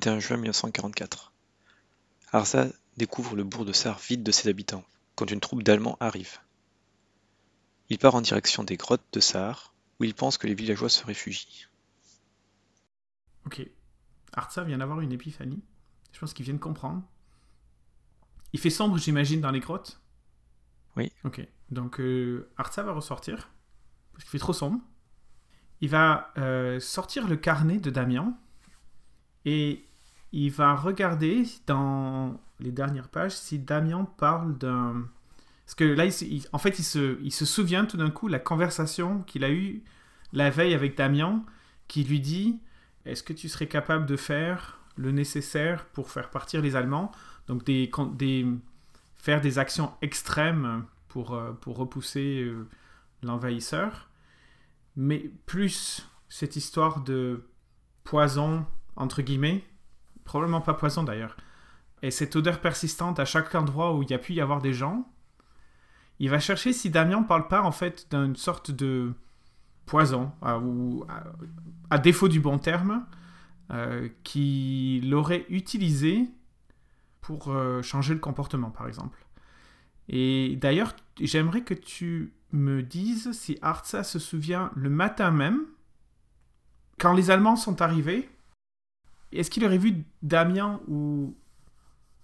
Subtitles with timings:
[0.00, 1.32] juin 1944.
[2.32, 4.84] Arza découvre le bourg de Sar vide de ses habitants,
[5.14, 6.38] quand une troupe d'Allemands arrive.
[7.88, 11.04] Il part en direction des grottes de Sar, où il pense que les villageois se
[11.04, 11.66] réfugient.
[13.46, 13.66] Ok.
[14.32, 15.62] Arza vient d'avoir une épiphanie.
[16.12, 17.02] Je pense qu'il vient de comprendre.
[18.52, 20.00] Il fait sombre, j'imagine, dans les grottes
[20.96, 21.12] Oui.
[21.24, 21.46] Ok.
[21.70, 23.50] Donc, euh, Arza va ressortir,
[24.12, 24.80] parce qu'il fait trop sombre.
[25.80, 28.36] Il va euh, sortir le carnet de Damien,
[29.44, 29.84] et
[30.32, 35.08] il va regarder dans les dernières pages si Damien parle d'un...
[35.64, 36.04] Parce que là,
[36.52, 39.84] en fait, il se, il se souvient tout d'un coup la conversation qu'il a eue
[40.32, 41.44] la veille avec Damien,
[41.86, 42.58] qui lui dit
[43.04, 47.12] Est-ce que tu serais capable de faire le nécessaire pour faire partir les Allemands?
[47.46, 48.46] Donc, des, des,
[49.16, 52.66] faire des actions extrêmes pour, euh, pour repousser euh,
[53.22, 54.08] l'envahisseur.
[54.96, 57.44] Mais plus cette histoire de
[58.04, 58.66] poison,
[58.96, 59.64] entre guillemets,
[60.30, 61.36] probablement pas poison d'ailleurs,
[62.02, 64.72] et cette odeur persistante à chaque endroit où il y a pu y avoir des
[64.72, 65.10] gens,
[66.20, 69.12] il va chercher si Damien parle pas en fait d'une sorte de
[69.86, 70.30] poison,
[70.62, 71.04] ou
[71.90, 73.04] à, défaut du bon terme,
[73.72, 76.28] euh, qu'il aurait utilisé
[77.20, 79.18] pour euh, changer le comportement, par exemple.
[80.08, 85.62] Et d'ailleurs, j'aimerais que tu me dises si Arza se souvient le matin même,
[87.00, 88.30] quand les Allemands sont arrivés,
[89.32, 91.34] est-ce qu'il aurait vu Damien ou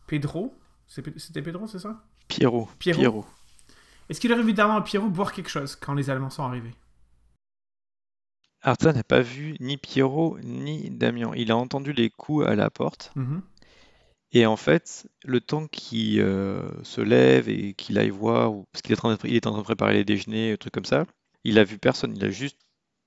[0.07, 0.55] Pedro?
[0.87, 2.03] C'était Pedro, c'est ça?
[2.29, 2.69] Pierrot.
[2.79, 3.25] Pierrot.
[4.09, 6.75] Est-ce qu'il aurait vu Damien ou Pierrot boire quelque chose quand les Allemands sont arrivés?
[8.63, 11.31] Arta n'a pas vu ni Pierrot ni Damien.
[11.37, 13.13] Il a entendu les coups à la porte.
[13.15, 13.43] Mhm.
[14.33, 18.93] Et en fait, le temps qu'il euh, se lève et qu'il aille voir, parce qu'il
[18.93, 21.07] est, en train de préparer les déjeuners, un truc comme ça,
[21.45, 22.17] il a vu personne.
[22.17, 22.59] Il a juste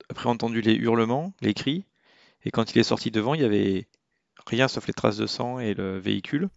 [0.08, 1.84] après entendu les hurlements, les cris,
[2.44, 3.88] et quand il est sorti devant, il y avait
[4.46, 6.48] rien sauf les traces de sang et le véhicule.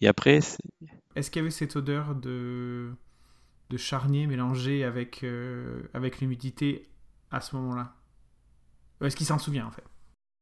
[0.00, 0.40] Et après.
[1.16, 2.92] Est-ce qu'il y avait cette odeur de,
[3.70, 6.88] de charnier mélangé avec, euh, avec l'humidité
[7.30, 7.96] à ce moment-là?
[9.00, 9.84] Est-ce qu'il s'en souvient en fait?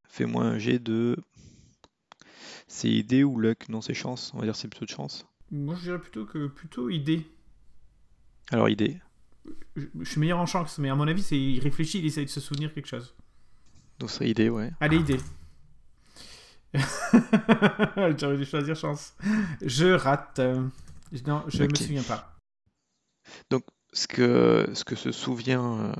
[0.09, 1.17] Fais-moi un jet de.
[2.69, 3.69] C'est idée ou luck?
[3.69, 4.33] Non, c'est chance.
[4.35, 5.27] On va dire c'est plutôt de chance.
[5.51, 7.27] Moi, je dirais plutôt que plutôt idée.
[8.51, 9.01] Alors, idée.
[9.77, 12.25] Je, je suis meilleur en chance, mais à mon avis, c'est il réfléchit, il essaie
[12.25, 13.15] de se souvenir quelque chose.
[13.99, 14.71] Donc c'est idée, ouais.
[14.81, 15.21] Allez, idée.
[18.19, 19.15] J'aurais dû choisir chance.
[19.61, 20.41] Je rate.
[21.27, 22.39] Non, je ne me souviens pas.
[23.51, 25.93] Donc, ce que, ce que se souvient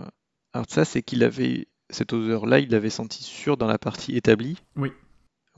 [0.55, 4.59] euh, ça, c'est qu'il avait cette odeur-là, il l'avait senti sûr dans la partie établie.
[4.77, 4.93] Oui.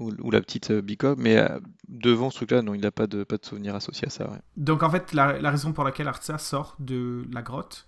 [0.00, 3.36] Ou, la petite euh, mais euh, devant ce truc-là, non, il n'a pas de, pas
[3.36, 4.28] de souvenir associé à ça.
[4.28, 4.40] Ouais.
[4.56, 7.86] Donc, en fait, la, la, raison pour laquelle Artsa sort de la grotte,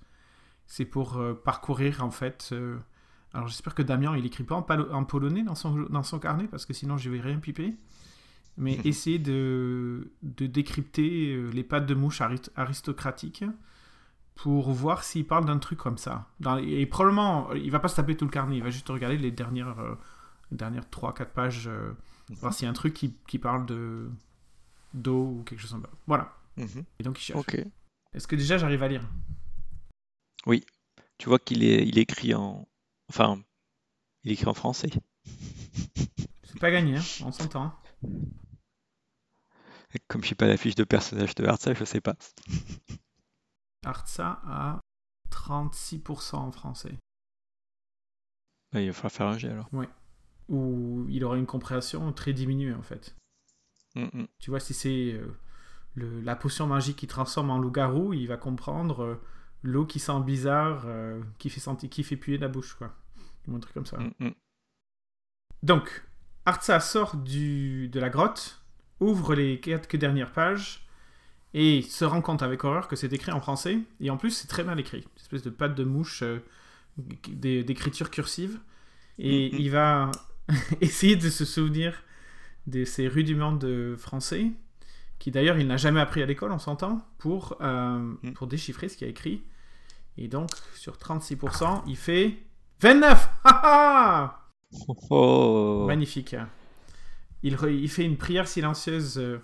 [0.69, 2.55] c'est pour euh, parcourir, en fait,
[3.37, 6.65] alors j'espère que Damien, il écrit pas en, polonais dans son, dans son carnet, parce
[6.65, 7.75] que sinon je vais rien piper.
[8.57, 12.23] Mais essayer de, de décrypter euh, les pattes de mouche
[12.57, 13.45] aristocratiques
[14.35, 16.31] pour voir s'il parle d'un truc comme ça.
[16.63, 19.31] et probablement, il va pas se taper tout le carnet, il va juste regarder les
[19.31, 19.95] dernières, euh,
[20.51, 21.93] dernières 3-4 pages, euh,
[22.31, 22.37] mhm.
[22.37, 24.11] voir s'il y a un truc qui, qui parle de
[24.95, 25.91] d'eau ou quelque chose comme ça.
[26.07, 26.35] Voilà.
[26.57, 26.85] Mhm.
[26.99, 27.47] Et donc il cherche.
[28.15, 29.07] Est-ce que déjà j'arrive à lire?
[30.47, 30.65] Oui.
[31.19, 32.67] Tu vois qu'il est, il écrit en,
[33.09, 33.41] Enfin,
[34.25, 34.91] il écrit en français.
[36.45, 37.75] C'est pas gagné, hein on s'entend.
[40.09, 42.17] Comme je suis pas la fiche de personnage de Artsa, je sais pas.
[43.85, 44.81] Artsa a
[45.31, 46.99] 36% en français.
[48.75, 49.69] il va falloir faire un jet alors.
[49.73, 49.87] Oui.
[50.49, 53.17] Ou il aura une compréhension très diminuée en fait.
[53.95, 54.27] Mm, mm.
[54.39, 55.39] Tu vois, si c'est euh,
[55.97, 59.23] la potion magique qui transforme en loup-garou, il va comprendre euh,
[59.63, 62.95] l'eau qui sent bizarre, euh, qui, fait sentir, qui fait puer la bouche, quoi.
[63.53, 63.99] Un truc comme ça.
[63.99, 64.35] Mm, mm.
[65.63, 66.05] Donc,
[66.45, 68.63] Artsa sort du, de la grotte,
[69.01, 70.83] ouvre les quelques dernières pages,
[71.55, 74.49] Et se rend compte avec horreur que c'est écrit en français, et en plus c'est
[74.49, 74.99] très mal écrit.
[74.99, 76.41] Une espèce de patte de mouche, euh,
[76.99, 78.61] d'écriture cursive.
[79.19, 79.59] Et Mhm.
[79.61, 80.11] il va
[80.81, 82.03] essayer de se souvenir
[82.67, 84.53] de ces rudiments de français,
[85.19, 88.33] qui d'ailleurs il n'a jamais appris à l'école, on s'entend, pour, euh, Mhm.
[88.35, 89.43] pour déchiffrer ce qu'il a écrit.
[90.19, 92.37] Et donc, sur 36%, il fait
[92.81, 94.43] 29 Ha, ha
[95.11, 95.85] Oh.
[95.87, 96.35] Magnifique.
[97.43, 99.39] Il, re- il fait une prière silencieuse euh,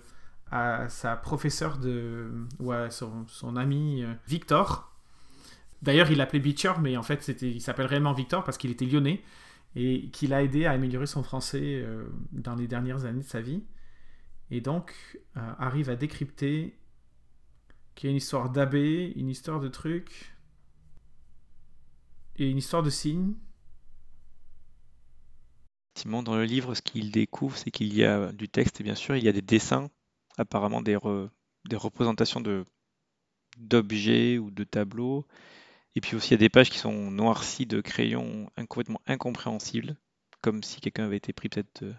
[0.51, 2.29] à sa professeure de,
[2.59, 4.91] ou à son, son ami euh, Victor.
[5.81, 9.21] D'ailleurs, il l'appelait Beecher, mais en fait, il s'appelle réellement Victor parce qu'il était lyonnais
[9.75, 11.85] et qu'il a aidé à améliorer son français
[12.31, 13.63] dans les dernières années de sa vie.
[14.51, 14.93] Et donc,
[15.37, 16.77] euh, arrive à décrypter
[17.95, 20.35] qu'il y a une histoire d'abbé, une histoire de trucs
[22.37, 23.33] et une histoire de signes.
[25.95, 28.95] Effectivement, dans le livre, ce qu'il découvre, c'est qu'il y a du texte et bien
[28.95, 29.89] sûr, il y a des dessins,
[30.37, 31.29] apparemment des, re-
[31.65, 32.65] des représentations de
[33.57, 35.25] d'objets ou de tableaux.
[35.95, 39.95] Et puis aussi, il y a des pages qui sont noircies de crayons complètement incompréhensibles,
[40.41, 41.93] comme si quelqu'un avait été pris peut-être de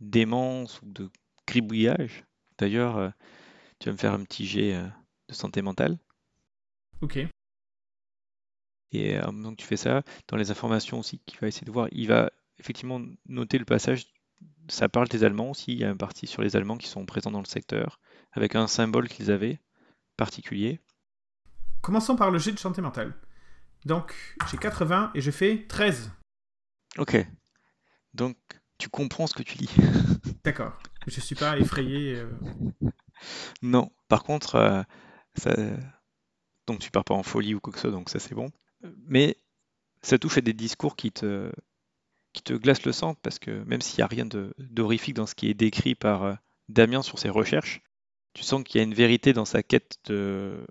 [0.00, 1.10] démence ou de
[1.50, 2.24] gribouillage.
[2.58, 3.10] D'ailleurs, euh,
[3.78, 4.86] tu vas me faire un petit jet euh,
[5.28, 5.98] de santé mentale.
[7.00, 7.18] Ok.
[8.92, 11.88] Et euh, donc tu fais ça, dans les informations aussi qu'il va essayer de voir,
[11.92, 14.06] il va effectivement noter le passage,
[14.68, 17.06] ça parle des Allemands aussi, il y a un parti sur les Allemands qui sont
[17.06, 18.00] présents dans le secteur,
[18.32, 19.60] avec un symbole qu'ils avaient
[20.16, 20.80] particulier.
[21.82, 23.14] Commençons par le jet de santé mentale.
[23.86, 24.14] Donc,
[24.50, 26.12] j'ai 80 et je fais 13.
[26.98, 27.16] Ok,
[28.12, 28.36] donc
[28.76, 29.74] tu comprends ce que tu lis.
[30.44, 30.78] D'accord.
[31.06, 32.14] Je suis pas effrayé.
[32.16, 32.30] euh,
[33.62, 34.82] Non, par contre, euh,
[35.34, 35.54] ça...
[36.66, 38.50] donc tu pars pas en folie ou quoi que ce soit, donc ça c'est bon.
[39.06, 39.36] Mais
[40.02, 41.52] ça touche à des discours qui te,
[42.32, 44.26] qui te glacent le sang, parce que même s'il n'y a rien
[44.58, 46.34] d'horrifique dans ce qui est décrit par euh,
[46.68, 47.82] Damien sur ses recherches,
[48.34, 50.66] tu sens qu'il y a une vérité dans sa quête de...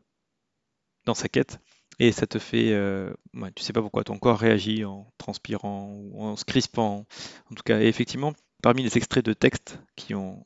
[1.05, 1.59] dans sa quête,
[1.99, 5.91] et ça te fait, euh, ouais, tu sais pas pourquoi ton corps réagit en transpirant
[5.91, 7.05] ou en se crispant.
[7.51, 10.45] En tout cas, effectivement, parmi les extraits de textes qui ont,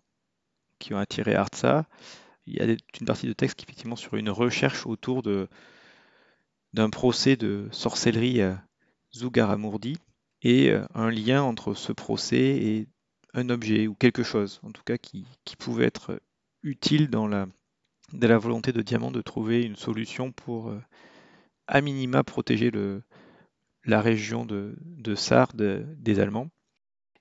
[0.92, 1.86] attiré Artsa,
[2.46, 5.24] il y a une partie de texte qui est effectivement sur une recherche autour
[6.74, 8.62] d'un procès de sorcellerie à
[9.16, 9.98] Zugarramurdi
[10.42, 12.88] et euh, un lien entre ce procès et
[13.34, 15.26] un objet ou quelque chose, en tout cas qui,
[15.58, 16.22] pouvait être
[16.62, 17.48] utile dans la,
[18.38, 20.82] volonté de Diamant de trouver une solution pour euh,
[21.68, 22.72] à minima protéger
[23.86, 26.50] la région de, de Sarre de- des Allemands.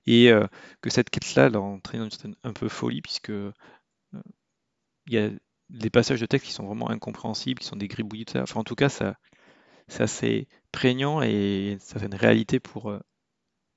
[0.05, 0.47] Et euh,
[0.81, 3.51] que cette quête-là l'a entraîné dans une certaine un peu folie, puisque euh,
[5.07, 5.29] il y a
[5.69, 8.43] des passages de texte qui sont vraiment incompréhensibles, qui sont des gribouillis, tout ça.
[8.43, 9.15] Enfin, en tout cas, ça,
[9.87, 12.99] c'est assez prégnant et ça fait une réalité pour, euh,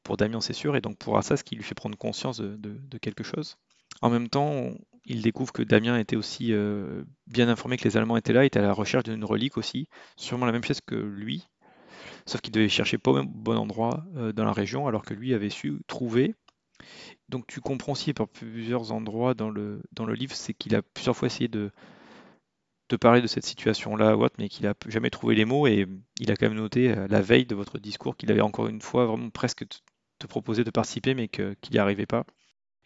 [0.02, 3.24] pour Damien, c'est sûr, et donc pour Assas, qui lui fait prendre conscience de, quelque
[3.24, 3.56] chose.
[4.02, 4.72] En même temps,
[5.04, 6.52] il découvre que Damien était aussi
[7.26, 10.46] bien informé que les Allemands étaient là, était à la recherche d'une relique aussi, sûrement
[10.46, 11.48] la même pièce que lui,
[12.26, 15.34] sauf qu'il devait chercher pas au bon endroit euh, dans la région, alors que lui
[15.34, 16.34] avait su trouver.
[17.28, 20.82] Donc tu comprends aussi par plusieurs endroits dans le, dans le livre, c'est qu'il a
[20.82, 21.70] plusieurs fois essayé de,
[22.88, 25.86] de parler de cette situation-là ou mais qu'il a jamais trouvé les mots et
[26.20, 28.80] il a quand même noté euh, la veille de votre discours qu'il avait encore une
[28.80, 32.24] fois vraiment presque te, proposé de participer, mais qu'il n'y arrivait pas.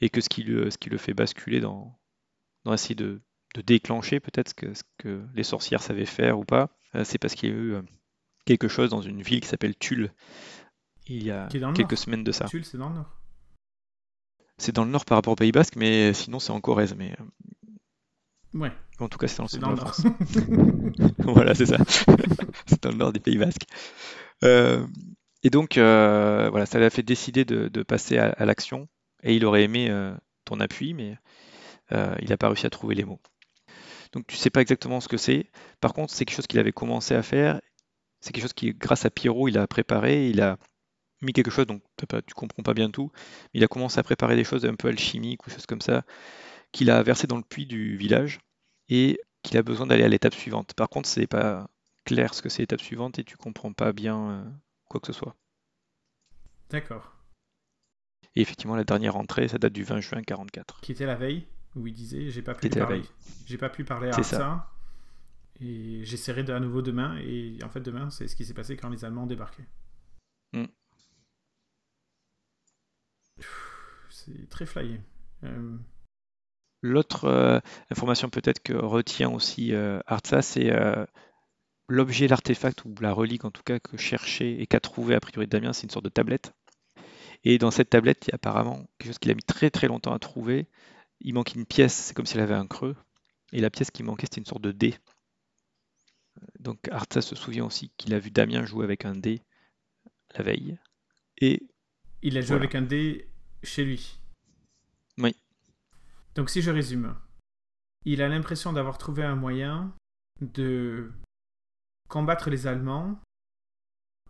[0.00, 1.98] Et que ce qui le, fait basculer dans,
[2.64, 3.20] dans essayer de,
[3.66, 7.52] déclencher peut-être ce que, les sorcières savaient faire ou pas, euh, c'est parce qu'il y
[7.52, 7.74] a eu
[8.44, 10.12] quelque chose dans une ville qui s'appelle Tulle
[11.06, 12.44] il y a quelques semaines de ça.
[12.44, 13.16] Tulle, c'est dans le nord.
[14.58, 16.94] C'est dans le nord par rapport au Pays Basque, mais sinon c'est en Corrèze.
[16.94, 17.24] Mais euh,
[18.52, 19.94] Ouais, en tout cas, c'est dans le c'est sud dans de le la nord.
[19.94, 20.06] France.
[21.18, 21.78] voilà, c'est ça.
[22.66, 23.66] c'est dans le nord des Pays Basques.
[24.44, 24.86] Euh,
[25.42, 28.88] et donc, euh, voilà, ça l'a fait décider de, de passer à, à l'action.
[29.22, 31.16] Et il aurait aimé euh, ton appui, mais
[31.92, 33.20] il n'a pas réussi à trouver les mots.
[34.12, 35.50] Donc, tu sais pas exactement ce que c'est.
[35.80, 37.60] Par contre, c'est quelque chose qu'il avait commencé à faire.
[38.20, 40.28] C'est quelque chose qui, grâce à Pierrot, il a préparé.
[40.28, 40.58] Il a
[41.22, 43.10] mis quelque chose, donc pas, tu comprends pas bien tout.
[43.52, 46.04] Mais il a commencé à préparer des choses un peu alchimiques ou choses comme ça,
[46.72, 48.40] qu'il a versé dans le puits du village
[48.88, 50.74] et qu'il a besoin d'aller à l'étape suivante.
[50.74, 51.68] Par contre, c'est pas
[52.04, 54.44] clair ce que c'est l'étape suivante et tu comprends pas bien euh,
[54.88, 55.36] quoi que ce soit.
[56.70, 57.12] D'accord.
[58.36, 60.80] Et effectivement, la dernière entrée, ça date du 20 juin 44.
[60.80, 63.02] Qui était la veille, où il disait j'ai pas pu parler.
[63.46, 64.70] J'ai pas pu parler à ça.
[65.60, 67.18] Et j'essaierai de à nouveau demain.
[67.18, 69.62] Et en fait, demain, c'est ce qui s'est passé quand les Allemands ont débarqué.
[70.52, 70.64] Mm.
[74.08, 75.00] C'est très flyé.
[75.44, 75.76] Euh,
[76.82, 81.04] L'autre euh, information peut-être que retient aussi euh, Artsa, c'est euh,
[81.88, 85.46] l'objet, l'artefact ou la relique en tout cas que cherchait et qu'a trouvé a priori
[85.46, 86.54] Damien, c'est une sorte de tablette.
[87.44, 89.88] Et dans cette tablette, il y a apparemment quelque chose qu'il a mis très très
[89.88, 90.68] longtemps à trouver.
[91.20, 92.96] Il manque une pièce, c'est comme s'il avait un creux.
[93.52, 94.94] Et la pièce qui manquait, c'était une sorte de dé.
[96.58, 99.42] Donc Arta se souvient aussi qu'il a vu Damien jouer avec un dé
[100.36, 100.78] la veille.
[101.38, 101.66] Et
[102.22, 102.62] Il a joué Voilà.
[102.64, 103.28] avec un dé
[103.62, 104.18] chez lui.
[105.18, 105.34] Oui.
[106.34, 107.14] Donc si je résume,
[108.04, 109.94] il a l'impression d'avoir trouvé un moyen
[110.40, 111.10] de
[112.08, 113.20] combattre les Allemands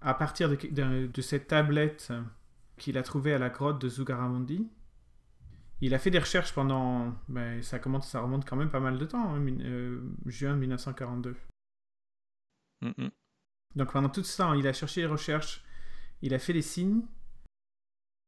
[0.00, 2.12] à partir de, de- de cette tablette
[2.78, 4.66] qu'il a trouvée à la grotte de Zugaramondi.
[5.82, 7.14] Il a fait des recherches pendant...
[7.28, 11.36] ben, ça, commence, ça remonte quand même pas mal de temps, hein, euh, juin 1942.
[12.82, 13.10] Mm, mm.
[13.76, 15.64] Donc pendant tout ce temps, il a cherché les recherches,
[16.22, 17.02] il a fait les signes,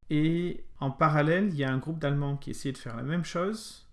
[0.09, 3.23] et en parallèle, il y a un groupe d'Allemands qui essayait de faire la même
[3.23, 3.89] chose.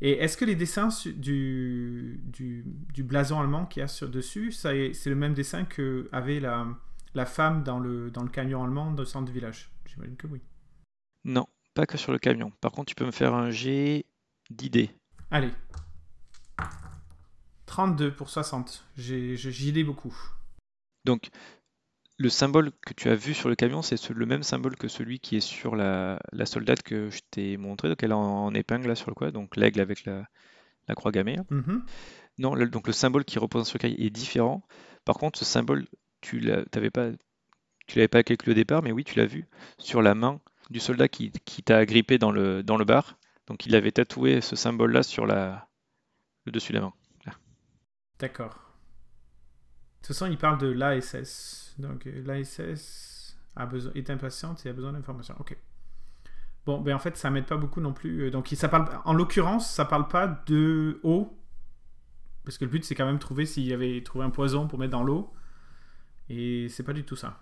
[0.00, 4.52] Et est-ce que les dessins du, du, du blason allemand qu'il y a sur dessus,
[4.52, 6.68] c'est le même dessin que avait la,
[7.14, 9.72] la femme dans le, dans le camion allemand de centre du village?
[9.86, 10.40] J'imagine que oui.
[11.24, 12.52] non, pas que sur le camion.
[12.60, 14.06] Par contre, tu peux me faire un jet
[14.50, 14.90] d'idées.
[15.30, 15.50] Allez.
[17.78, 18.84] 32 pour 60.
[18.96, 20.12] J'ai- j'ai- J'y ai beaucoup.
[21.04, 21.28] Donc,
[22.16, 24.88] le symbole que tu as vu sur le camion, c'est ce- le même symbole que
[24.88, 27.88] celui qui est sur la, la soldate que je t'ai montré.
[27.88, 29.30] Donc, elle est en, en épingle là sur le quoi.
[29.30, 30.26] Donc, l'aigle avec la,
[30.88, 31.38] la croix gammée.
[31.50, 31.84] Mhm.
[32.38, 34.64] Non, le- donc le symbole qui représente sur le cahier est différent.
[35.04, 35.86] Par contre, ce symbole,
[36.20, 37.10] tu l'as, t'avais pas,
[37.86, 39.46] tu l'avais pas calculé au départ, mais oui, tu l'as vu
[39.78, 43.18] sur la main du soldat qui, qui t'a agrippé dans le, dans le bar.
[43.46, 45.68] Donc, il avait tatoué ce symbole-là sur la,
[46.44, 46.92] le dessus de la main.
[48.18, 48.54] D'accord.
[50.00, 51.74] De toute façon, il parle de l'ASS.
[51.78, 55.34] Donc, euh, l'ASS a besoin, est impatiente et a besoin d'informations.
[55.40, 55.56] Ok.
[56.66, 58.26] Bon, ben en fait, ça m'aide pas beaucoup non plus.
[58.26, 61.36] Euh, Donc, ça parle, en l'occurrence, ça parle pas de eau.
[62.44, 64.68] Parce que le but, c'est quand même de trouver s'il y avait trouvé un poison
[64.68, 65.32] pour mettre dans l'eau.
[66.28, 67.40] Et c'est pas du tout ça.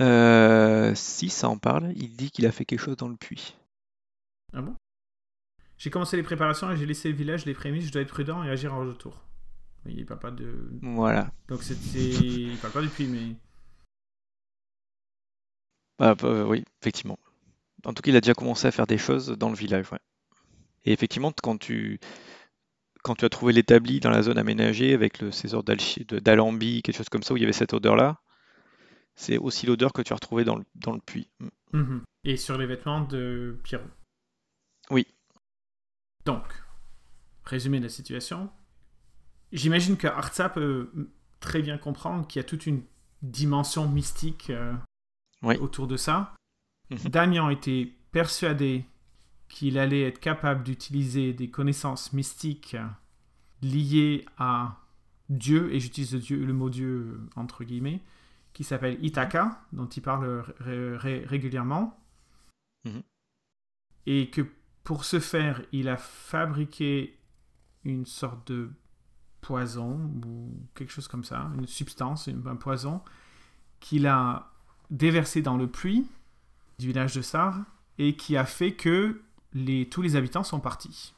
[0.00, 3.56] Euh, si ça en parle, il dit qu'il a fait quelque chose dans le puits.
[4.52, 4.74] Ah bon?
[5.78, 7.86] J'ai commencé les préparations et j'ai laissé le village, les prémices.
[7.86, 9.22] Je dois être prudent et agir en retour.
[9.86, 10.68] Il parle pas de.
[10.82, 11.30] Voilà.
[11.48, 13.36] Donc, c'est- Il parle pas du puits, mais.
[15.98, 17.18] Ah, bah, euh, oui, effectivement.
[17.84, 19.98] En tout cas, il a déjà commencé à faire des choses dans le village, ouais.
[20.84, 22.00] Et effectivement, quand tu,
[23.02, 27.08] quand tu as trouvé l'établi dans la zone aménagée avec le, ces d'alambic, quelque chose
[27.08, 28.20] comme ça, où il y avait cette odeur-là,
[29.14, 31.30] c'est aussi l'odeur que tu as retrouvée dans le, dans le puits.
[31.72, 31.98] Mm.
[32.24, 33.84] Et sur les vêtements de Pierrot.
[36.26, 36.42] Donc,
[37.44, 38.50] résumé de la situation.
[39.52, 40.90] J'imagine que Artsa peut
[41.40, 42.82] très bien comprendre qu'il y a toute une
[43.22, 44.74] dimension mystique euh,
[45.42, 45.56] Oui.
[45.58, 46.34] autour de ça.
[46.90, 46.98] Mhm.
[47.10, 48.84] Damien était persuadé
[49.48, 52.76] qu'il allait être capable d'utiliser des connaissances mystiques
[53.62, 54.80] liées à
[55.28, 58.02] Dieu, et j'utilise le, Dieu- le mot Dieu euh, entre guillemets,
[58.52, 61.96] qui s'appelle Itaka, dont il parle ré- ré- régulièrement.
[62.84, 63.02] Mhm.
[64.06, 64.42] Et que
[64.86, 67.18] pour ce faire, il a fabriqué
[67.84, 68.70] une sorte de
[69.40, 73.02] poison ou quelque chose comme ça, une substance, un poison,
[73.80, 74.52] qu'il a
[74.90, 76.06] déversé dans le puits
[76.78, 77.64] du village de Sar
[77.98, 79.22] et qui a fait que
[79.90, 81.14] tous les habitants sont partis.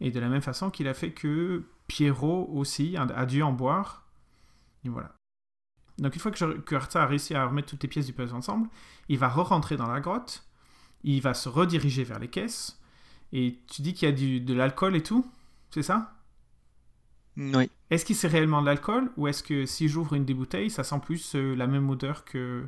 [0.00, 4.06] Et de la même façon qu'il a fait que Pierrot aussi a, dû en boire.
[4.86, 5.14] Et voilà.
[5.98, 8.70] Donc une fois que, que a réussi à remettre toutes les pièces du puzzle ensemble,
[9.10, 10.49] il va re-rentrer dans la grotte,
[11.04, 12.80] il va se rediriger vers les caisses,
[13.32, 15.24] et tu dis qu'il y a du, de l'alcool et tout,
[15.70, 16.14] c'est ça?
[17.36, 17.70] Oui.
[17.90, 20.84] Est-ce qu'il c'est réellement de l'alcool, ou est-ce que si j'ouvre une des bouteilles, ça
[20.84, 22.66] sent plus euh, la même odeur que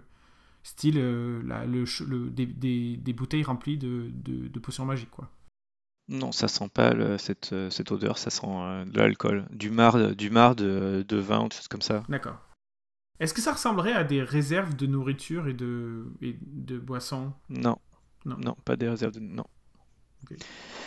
[0.63, 5.11] style euh, la- le, le- des, des- des bouteilles remplies de, de- de potions magiques,
[5.11, 5.31] quoi?
[6.09, 9.71] Non, ça sent pas le- cette, euh, cette odeur, ça sent euh, de l'alcool, du
[9.71, 12.05] marc, du marc de, de vin, ou des choses comme ça.
[12.09, 12.41] D'accord.
[13.21, 17.33] Est-ce que ça ressemblerait à des réserves de nourriture et de, et de boissons?
[17.49, 17.79] Non.
[18.25, 18.37] Non.
[18.39, 19.21] Non, pas des réserves de...
[19.21, 19.45] Non.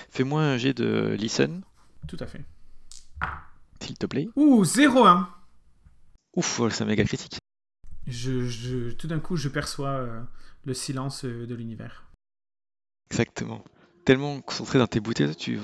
[0.09, 1.61] Fais-moi un jet de listen,
[2.07, 2.43] Tout à fait.
[3.81, 4.29] s'il te plaît.
[4.35, 5.27] Ouh, 0-1
[6.35, 7.37] Ouf, oh, c'est un méga critique.
[8.07, 10.21] je, je- Tout d'un coup, je perçois euh,
[10.65, 12.05] le silence euh, de l'univers.
[13.11, 13.63] Exactement.
[14.05, 15.59] Tellement concentré dans tes bouteilles, tu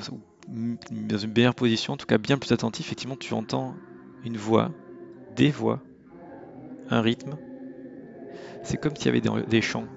[0.47, 3.75] dans une meilleure position, en tout cas bien plus attentif, effectivement, tu entends
[4.25, 4.71] une voix,
[5.35, 5.81] des voix,
[6.89, 7.37] un rythme.
[8.63, 9.87] C'est comme s'il y avait des, des chants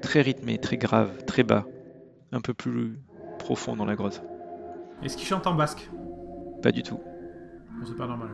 [0.00, 1.64] très rythmés, très graves, très bas,
[2.32, 2.98] un peu plus
[3.38, 4.22] profond dans la grotte.
[5.02, 5.88] Est-ce qu'il chante en basque?
[6.62, 6.98] Pas du tout.
[7.86, 8.28] C'est pas normal.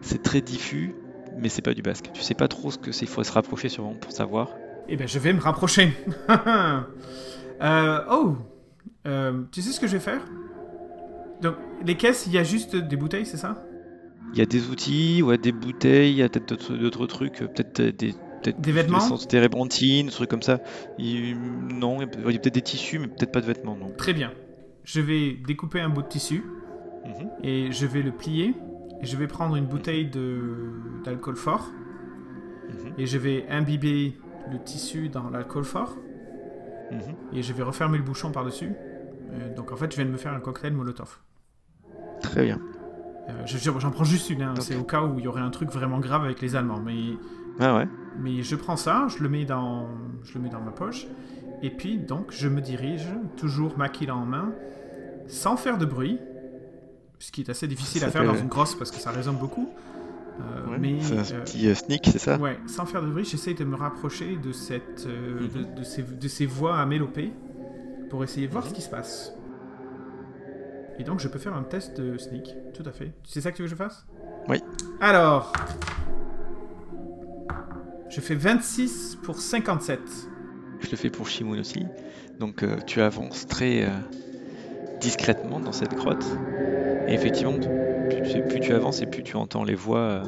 [0.00, 0.94] C'est très diffus,
[1.36, 2.10] mais c'est pas du basque.
[2.14, 4.48] Tu sais pas trop ce que c'est, il faudrait se rapprocher sûrement pour savoir.
[4.88, 5.92] Eh ben, je vais me rapprocher.
[7.62, 8.36] Euh, oh
[9.06, 10.20] Euh, Tu sais ce que je vais faire?
[11.40, 11.54] Donc,
[11.86, 13.64] les caisses, il y a juste des bouteilles, c'est ça?
[14.34, 17.80] Il y a des outils, ouais, des bouteilles, il y a peut-être d'autres, trucs, peut-être
[17.96, 18.14] des,
[18.52, 20.60] peut-être Des vêtements l'essence térébenthine, des trucs comme ça.
[20.98, 23.90] Il- non, il y a peut-être des tissus, mais peut-être pas de vêtements, non.
[23.96, 24.32] Très bien.
[24.84, 26.44] je vais découper un bout de tissu
[27.04, 27.28] Mhm.
[27.42, 28.54] et je vais le plier.
[29.02, 30.70] Et je vais prendre une bouteille de-
[31.04, 31.70] d'alcool fort
[32.68, 32.92] Mhm.
[32.96, 34.16] et je vais imbiber
[34.52, 35.96] le tissu dans l'alcool fort
[36.92, 36.98] Mhm.
[37.32, 38.72] et je vais refermer le bouchon par-dessus.
[39.32, 41.18] Euh, donc en fait, je viens de me faire un cocktail Molotov.
[42.22, 42.60] Très bien.
[43.28, 44.54] Euh, je- je- J'en prends juste une, hein.
[44.60, 46.80] C'est au cas où il y aurait un truc vraiment grave avec les Allemands.
[46.80, 46.94] Mais,
[47.58, 47.88] Ah ouais.
[48.20, 49.88] mais je prends ça, je le, mets dans,
[50.24, 51.06] je le mets dans ma poche,
[51.62, 54.52] et puis donc je me dirige, toujours maquille en main,
[55.28, 56.18] sans faire de bruit,
[57.18, 59.36] ce qui est assez difficile Ça à faire dans une grosse parce que ça résonne
[59.36, 59.68] beaucoup.
[60.38, 62.36] Euh, Ouais, mais c'est un euh, petit euh, sneak, c'est ça?
[62.36, 65.48] ouais, sans faire de bruit, j'essaye de me rapprocher de, cette, euh, Mhm.
[65.74, 67.32] de, de ces, de ces voix à mélopée
[68.10, 68.70] pour essayer de voir Mhm.
[68.70, 69.32] ce qui se passe.
[70.98, 73.12] Et donc je peux faire un test de sneak, tout à fait.
[73.24, 74.06] C'est ça que tu veux que je fasse?
[74.48, 74.62] Oui.
[75.00, 75.52] Alors,
[78.08, 80.00] je fais 26 pour 57.
[80.80, 81.84] Je le fais pour Shimoun aussi.
[82.38, 83.88] Donc euh, tu avances très euh,
[85.00, 86.24] discrètement dans cette grotte.
[87.08, 90.22] Et effectivement, plus tu, plus tu avances et plus tu entends les voix, euh,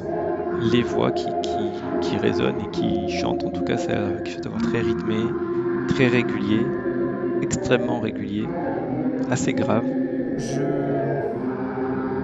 [0.71, 3.43] les voix qui, qui, qui résonnent et qui chantent.
[3.43, 3.93] En tout cas, ça
[4.43, 5.17] d'avoir très rythmé,
[5.87, 6.65] très régulier,
[7.41, 8.45] extrêmement régulier,
[9.29, 9.85] assez grave.
[10.37, 10.61] Je...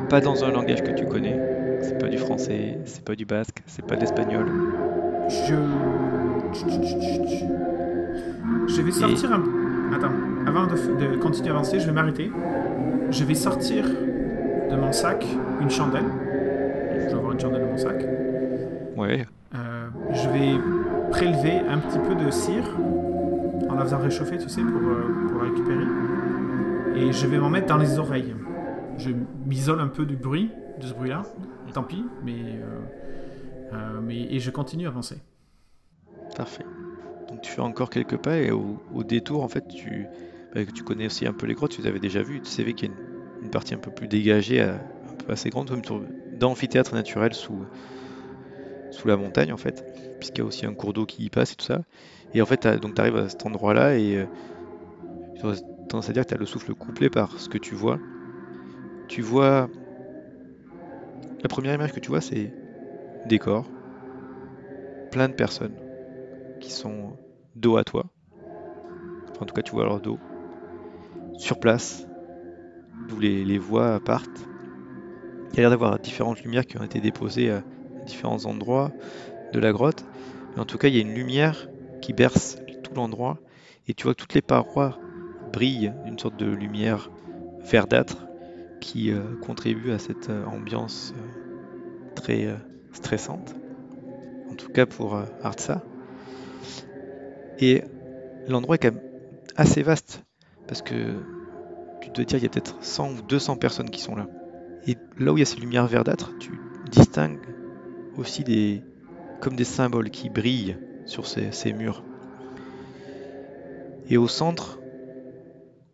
[0.09, 1.39] Pas dans un langage que tu connais.
[1.81, 4.51] C'est pas du français, c'est pas du basque, c'est pas de l'espagnol.
[5.29, 5.55] Je...
[8.67, 9.43] Je vais sortir un...
[9.95, 10.11] Attends,
[10.47, 12.31] avant de, de continuer à avancer, je vais m'arrêter.
[13.11, 15.25] Je vais sortir de mon sac
[15.61, 16.05] une chandelle.
[16.93, 18.05] Je vais avoir une chandelle dans mon sac.
[18.97, 20.59] Ouais, Euh, je vais
[21.11, 22.67] prélever un petit peu de cire
[23.69, 25.85] en la faisant réchauffer, tu sais, pour, euh, pour la récupérer.
[26.97, 28.33] Et je vais m'en mettre dans les oreilles.
[28.97, 29.11] Je
[29.45, 31.23] m'isole un peu du bruit, de ce bruit-là.
[31.73, 32.79] Tant pis, mais, euh,
[33.73, 35.17] euh, et je continue à avancer.
[36.35, 36.65] Parfait.
[37.29, 40.07] Donc tu fais encore quelques pas et au, détour, en fait, tu,
[40.53, 42.73] bah, tu connais aussi un peu les grottes, tu les avais déjà vues, tu savais
[42.73, 42.95] qu'il y a
[43.41, 44.79] une, partie un peu plus dégagée, un
[45.25, 46.07] peu assez grande, comme
[46.39, 47.65] d'amphithéâtre naturel sous,
[49.05, 49.83] la montagne, en fait,
[50.19, 51.81] puisqu'il y a aussi un cours d'eau qui y passe et tout ça.
[52.33, 54.25] Et en fait, tu arrives à cet endroit-là et euh,
[55.41, 55.57] j'aurais
[55.89, 57.99] tendance à dire que tu as le souffle couplé par ce que tu vois.
[59.07, 59.69] Tu vois...
[61.43, 62.51] La première image que tu vois, c'est
[63.25, 63.65] décor,
[65.11, 65.75] plein de personnes
[66.59, 67.13] qui sont
[67.55, 68.05] dos à toi.
[69.39, 70.17] En tout cas, tu vois leur dos.
[71.37, 72.05] Sur place,
[73.09, 74.47] d'où les, les voix partent.
[75.51, 77.63] Il y a l'air d'avoir différentes lumières qui ont été déposées à
[78.05, 78.91] différents endroits
[79.53, 80.03] de la grotte.
[80.53, 81.69] Mais en tout cas, il y a une lumière
[82.01, 83.37] qui berce tout l'endroit.
[83.87, 84.99] Et tu vois que toutes les parois
[85.53, 87.09] brillent d'une sorte de lumière
[87.69, 88.27] verdâtre
[88.81, 92.47] qui euh, contribue à cette euh, ambiance euh, très
[92.95, 93.55] stressante.
[94.49, 95.83] En tout cas pour euh, Artsa.
[97.59, 97.83] Et
[98.47, 99.01] l'endroit est quand même
[99.55, 100.23] assez vaste
[100.67, 101.25] parce que
[102.01, 104.29] tu dois dire il y a peut-être 100 ou 200 personnes qui sont là.
[104.87, 107.53] Et là où il y a ces lumières verdâtres, tu distingues
[108.13, 108.83] aussi des
[109.39, 112.05] comme des symboles qui brillent sur ces, murs.
[114.09, 114.81] Et au centre,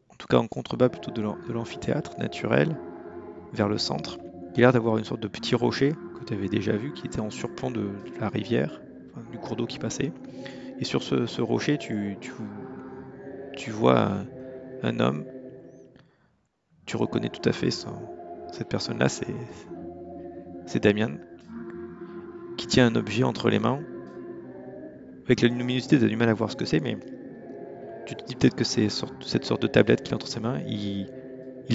[0.09, 2.77] en tout cas en contrebas plutôt de l'am- de l'amphithéâtre naturel,
[3.53, 4.17] vers le centre,
[4.55, 7.07] il a l'air d'avoir une sorte de petit rocher que tu avais déjà vu qui
[7.07, 8.83] était en surplomb de, la rivière,
[9.31, 10.13] du cours d'eau qui passait.
[10.79, 12.17] Et sur ce, rocher, tu,
[13.69, 14.25] vois
[14.83, 15.25] un, homme.
[16.85, 21.17] Tu reconnais tout à fait cette personne-là, c'est Damien,
[22.55, 23.79] qui tient un objet entre les mains.
[25.25, 26.97] Avec la luminosité, tu as du mal à voir ce que c'est, mais
[28.05, 30.61] tu te dis peut-être que c'est cette sorte de tablette qu'il a entre ses mains.
[30.67, 31.07] Il,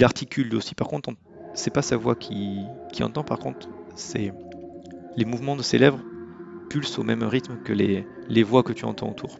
[0.03, 0.75] articule aussi.
[0.75, 1.17] Par contre, on-
[1.53, 4.33] c'est pas sa voix qui, qui entend, par contre, c'est
[5.15, 5.99] les mouvements de ses lèvres
[6.69, 9.39] pulsent au même rythme que les, les voix que tu entends autour.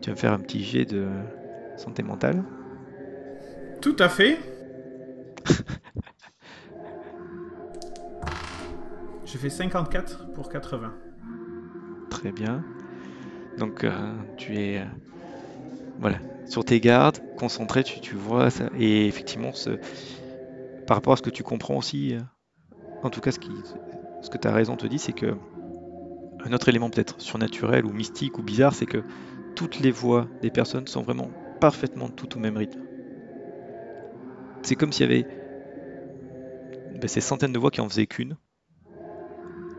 [0.00, 1.06] Tu vas me faire un petit jet de
[1.76, 2.42] santé mentale.
[3.80, 4.38] Tout à fait.
[9.26, 10.92] Je fais 54 pour 80.
[12.10, 12.64] Très bien.
[13.58, 14.84] Donc euh, tu es euh,
[15.98, 18.70] voilà sur tes gardes, concentré, tu, tu vois ça.
[18.76, 19.70] Et effectivement, ce,
[20.86, 22.20] par rapport à ce que tu comprends aussi, euh,
[23.02, 23.64] en tout cas ce, qui,
[24.20, 25.36] ce que tu as raison te dit, c'est que
[26.44, 29.02] un autre élément peut-être surnaturel ou mystique ou bizarre, c'est que
[29.54, 32.80] toutes les voix des personnes sont vraiment parfaitement toutes au même rythme.
[34.62, 35.26] C'est comme s'il y avait
[36.90, 38.36] ben, ces centaines de voix qui en faisaient qu'une,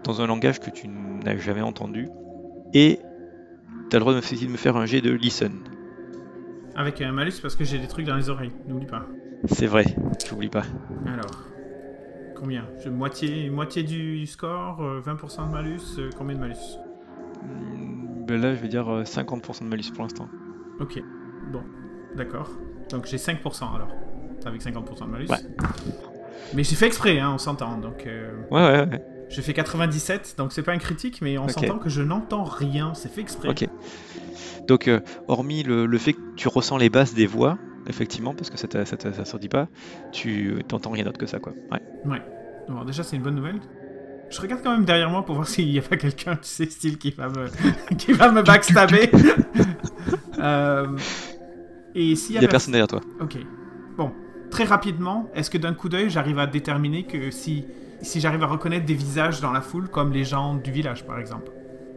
[0.03, 2.09] dans un langage que tu n'as jamais entendu,
[2.73, 2.99] et
[3.89, 5.63] tu as le droit de me, fa- de me faire un jet de listen.
[6.75, 9.09] Avec un malus parce que j'ai des trucs dans les oreilles, n'oublie pas.
[9.51, 9.85] C'est vrai,
[10.27, 10.65] j'oublie pas.
[11.05, 11.50] Alors,
[12.41, 16.55] combien moitié, moitié du score, euh, 20% de malus, euh, combien de malus
[17.43, 20.27] Hmm, ben là, je vais dire euh, 50% de malus pour l'instant.
[20.79, 21.01] Ok,
[21.51, 21.61] bon,
[22.15, 22.49] d'accord.
[22.89, 23.89] Donc j'ai 5% alors.
[24.45, 25.27] Avec 50% de malus.
[25.29, 25.37] Ouais.
[26.53, 27.77] Mais j'ai fait exprès, hein, on s'entend.
[27.77, 29.03] Donc euh, Ouais, ouais, ouais.
[29.29, 32.93] je fais 97, donc c'est pas un critique, mais on s'entend que je n'entends rien.
[32.95, 33.49] C'est fait exprès.
[33.49, 33.67] Ok.
[34.67, 38.49] Donc, euh, hormis le, le fait que tu ressens les basses des voix, effectivement, parce
[38.49, 39.67] que ça ne ça, te- ça s'en dit pas,
[40.11, 41.53] tu t'entends rien d'autre que ça, quoi.
[41.71, 41.81] Ouais.
[42.71, 43.59] Bon, déjà, c'est une bonne nouvelle.
[44.29, 46.65] Je regarde quand même derrière moi pour voir s'il n'y a pas quelqu'un, tu sais,
[46.65, 47.47] style, qui va me,
[47.97, 49.11] qui va me backstabber.
[50.39, 50.97] Euh,
[51.93, 53.01] et s'il Il y n'y a personne derrière toi.
[53.19, 53.37] Ok.
[53.95, 54.11] Bon,
[54.49, 57.67] très rapidement, est-ce que d'un coup d'œil, j'arrive à déterminer que si,
[58.01, 61.19] si j'arrive à reconnaître des visages dans la foule, comme les gens du village, par
[61.19, 61.51] exemple?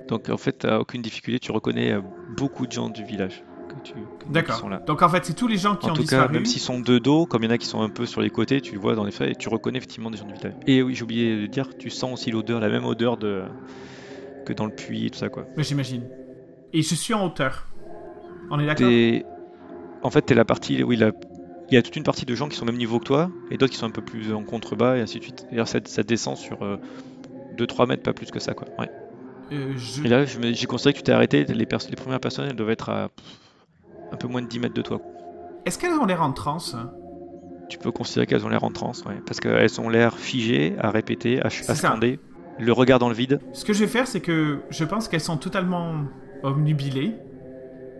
[0.08, 2.02] Donc, en fait, aucune difficulté, tu reconnais euh,
[2.36, 3.42] beaucoup de gens du village
[3.84, 3.94] tu,
[4.30, 4.60] D'accord.
[4.86, 6.26] Donc en fait, c'est tous les gens qui En ont tout disparu.
[6.26, 8.06] cas, même s'ils sont de dos, comme il y en a qui sont un peu
[8.06, 10.34] sur les côtés, tu vois dans les faits et tu reconnais effectivement des gens du
[10.34, 10.54] village.
[10.66, 13.42] Et oui, j'ai oublié de dire, tu sens aussi l'odeur, la même odeur de
[14.46, 15.46] que dans le puits et tout ça, quoi.
[15.56, 16.02] Mais j'imagine.
[16.72, 17.66] Et je suis en hauteur.
[18.50, 18.90] On est d'accord?
[20.02, 21.12] En fait, t'es la partie où il a...
[21.70, 23.30] il y a toute une partie de gens qui sont au même niveau que toi,
[23.50, 25.46] et d'autres qui sont un peu plus en contrebas, et ainsi de suite.
[25.50, 26.58] Et alors, ça, ça descend sur
[27.56, 28.68] 2-3 mètres, pas plus que ça, quoi.
[28.78, 28.90] Ouais.
[29.52, 32.56] Euh, je- Et là, j'ai considéré que tu t'es arrêté, les, les premières personnes, elles
[32.56, 33.08] doivent être à
[34.14, 35.00] un peu moins de 10 mètres de toi.
[35.66, 36.76] Est-ce qu'elles ont l'air en transe
[37.68, 40.90] Tu peux considérer qu'elles ont l'air en transe, ouais, parce qu'elles ont l'air figées, à
[40.90, 42.20] répéter, à, à scander,
[42.58, 43.40] le regard dans le vide.
[43.52, 46.04] Ce que je vais faire, c'est que je pense qu'elles sont totalement
[46.42, 47.14] omnubilées.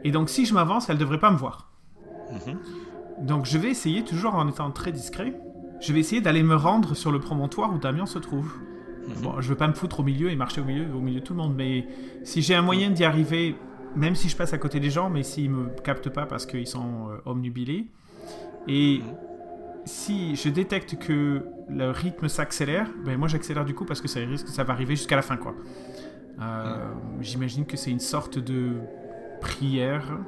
[0.05, 1.70] Et donc, si je m'avance, elles ne devraient pas me voir.
[2.31, 3.27] Mhm.
[3.27, 5.35] Donc, je vais essayer, toujours en étant très discret,
[5.81, 8.53] je vais essayer d'aller me rendre sur le promontoire où Damien se trouve.
[9.09, 9.22] Mhm.
[9.22, 11.24] Bon, je veux pas me foutre au milieu et marcher au milieu, au milieu de
[11.24, 11.87] tout le monde, mais
[12.22, 13.57] si j'ai un moyen d'y arriver,
[13.96, 16.66] même si je passe à côté des gens, mais s'ils me captent pas parce qu'ils
[16.66, 17.87] sont euh, omnubilés,
[18.68, 19.14] et Mhm.
[19.85, 24.20] si je détecte que le rythme s'accélère, ben moi j'accélère du coup parce que ça
[24.20, 25.54] risque, ça va arriver jusqu'à la fin, quoi.
[26.40, 26.76] Euh,
[27.20, 28.72] J'imagine que c'est une sorte de
[29.40, 30.18] prière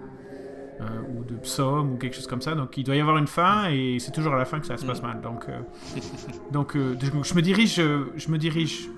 [0.81, 0.85] euh,
[1.17, 2.55] ou de psaume ou quelque chose comme ça.
[2.55, 4.77] Donc il doit y avoir une fin et c'est toujours à la fin que ça
[4.77, 5.21] se passe mal.
[5.23, 5.61] Donc, euh,
[6.53, 8.89] donc euh, je me dirige, je me dirige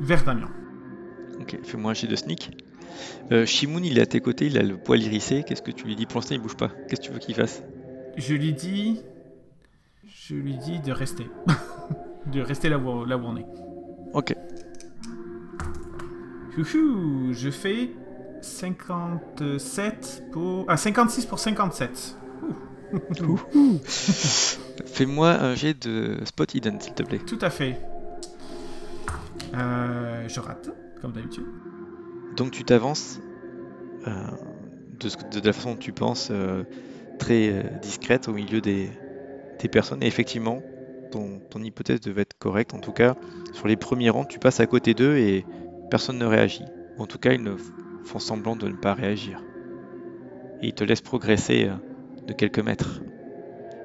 [0.00, 0.48] vers Damien.
[1.40, 2.64] Ok, fais-moi un jet de sneak.
[3.32, 5.44] Euh, Shimoun, il est à tes côtés, il a le poil hérissé.
[5.46, 6.70] Qu'est-ce que tu lui dis Pour l'instant, il bouge pas.
[6.88, 7.62] Qu'est-ce que tu veux qu'il fasse?
[8.16, 9.00] Je lui dis,
[10.04, 11.26] je lui dis de rester,
[12.26, 13.46] de rester là où, là où on est.
[14.12, 14.34] Ok.
[16.54, 17.90] Chouchou, je fais
[18.42, 22.16] 57 pour, ah 56 pour 57.
[24.86, 27.20] Fais-moi un jet de spot hidden, s'il te plaît.
[27.20, 27.80] Tout à fait.
[29.54, 31.46] Euh, je rate, comme d'habitude.
[32.36, 33.20] Donc tu t'avances
[34.06, 34.12] euh,
[35.00, 36.64] de, la façon dont tu penses, euh,
[37.18, 38.90] très euh, discrète au milieu des,
[39.58, 40.02] des personnes.
[40.02, 40.62] Et effectivement,
[41.10, 42.74] ton, ton hypothèse devait être correcte.
[42.74, 43.16] En tout cas,
[43.52, 45.44] sur les premiers rangs, tu passes à côté d'eux et
[45.90, 46.64] personne ne réagit.
[46.98, 47.56] En tout cas, ils ne
[48.04, 49.42] font semblant de ne pas réagir.
[50.62, 51.70] Et ils te laissent progresser
[52.26, 53.00] de quelques mètres.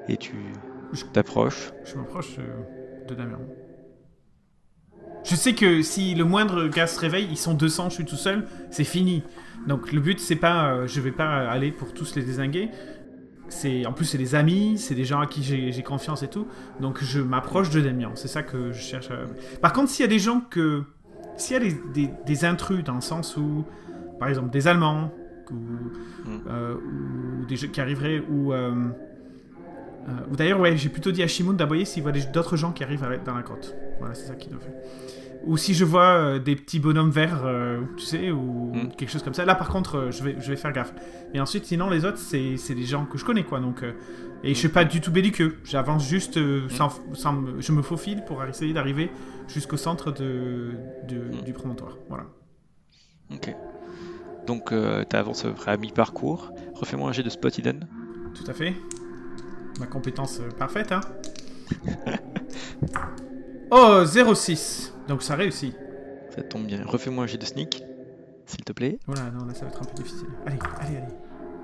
[0.08, 0.34] Et tu
[1.12, 1.72] t'approches.
[1.84, 2.36] Je m'approche
[3.08, 3.38] de Damien.
[5.24, 8.16] Je sais que si le moindre gars se réveille, ils sont 200, je suis tout
[8.16, 9.22] seul, c'est fini.
[9.66, 12.70] Donc le but, c'est pas, euh, je vais pas aller pour tous les désinguer.
[13.48, 16.46] C'est, en plus, c'est des amis, c'est des gens à qui j'ai confiance et tout.
[16.80, 18.10] Donc je m'approche de Damien.
[18.14, 19.10] C'est ça que je cherche.
[19.10, 19.24] à-
[19.60, 20.82] Par contre, s'il y a des gens que,
[21.36, 23.64] s'il y a des, des- des intrus dans le sens où,
[24.20, 25.12] par exemple, des Allemands
[25.50, 25.54] ou,
[26.48, 28.72] euh, ou des gens qui arriveraient ou euh,
[30.08, 32.84] euh, ou d'ailleurs, ouais, j'ai plutôt dit à Shimoun d'aboyer s'il voit d'autres gens qui
[32.84, 33.74] arrivent à dans la grotte.
[33.98, 34.72] Voilà, c'est ça qu'il doit faire.
[35.44, 38.88] Ou si je vois euh, des petits bonhommes verts, euh, tu sais, ou Mm.
[38.96, 39.44] quelque chose comme ça.
[39.44, 40.92] Là, par contre, euh, je, vais, je vais faire gaffe.
[41.34, 43.60] Et ensuite, sinon, les autres, c'est des gens que je connais, quoi.
[43.60, 43.82] Donc,
[44.42, 45.56] et je suis pas du tout belliqueux.
[45.64, 49.10] J'avance juste euh, sans, sans Je me faufile pour essayer d'arriver
[49.48, 50.72] jusqu'au centre de,
[51.08, 51.44] de- Mm.
[51.44, 51.96] du promontoire.
[52.08, 52.24] Voilà.
[53.32, 53.54] Ok.
[54.46, 56.52] Donc tu avances à mi-parcours.
[56.74, 57.86] Refais-moi un jet de spot hidden.
[58.34, 58.74] Tout à fait.
[59.80, 61.00] Ma compétence euh, parfaite, hein.
[63.70, 64.94] oh, 06.
[65.08, 65.74] Donc ça réussit.
[66.34, 66.82] Ça tombe bien.
[66.84, 67.82] Refais-moi un jet de sneak,
[68.46, 68.98] s'il te plaît.
[69.06, 70.28] Voilà, non, là ça va être un peu difficile.
[70.46, 71.14] Allez, allez, allez.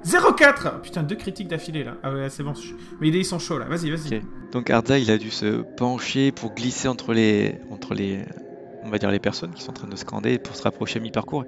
[0.05, 1.97] 04 Putain, deux critiques d'affilée là.
[2.03, 2.55] Ah ouais, c'est bon.
[3.01, 3.67] Mais ils sont chauds là.
[3.67, 4.23] Vas-y, vas-y.
[4.51, 8.25] Donc Arda, il a dû se pencher pour glisser entre les, entre les,
[8.83, 11.03] on va dire les personnes qui sont en train de scander pour se rapprocher à
[11.03, 11.45] mi-parcours.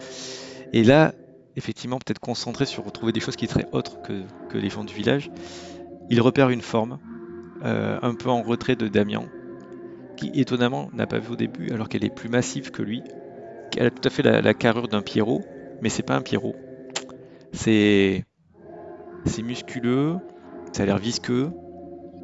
[0.72, 1.14] Et là,
[1.56, 4.94] effectivement, peut-être concentré sur retrouver des choses qui seraient autres que, que les gens du
[4.94, 5.30] village.
[6.08, 6.98] Il repère une forme,
[7.62, 9.24] euh, un peu en retrait de Damien,
[10.16, 13.04] qui étonnamment n'a pas vu au début, alors qu'elle est plus massive que lui.
[13.76, 15.42] Elle a tout à fait la, carrure d'un pierrot,
[15.80, 16.54] mais c'est pas un pierrot.
[17.52, 18.24] C'est,
[19.26, 20.18] c'est musculeux,
[20.72, 21.50] ça a l'air visqueux,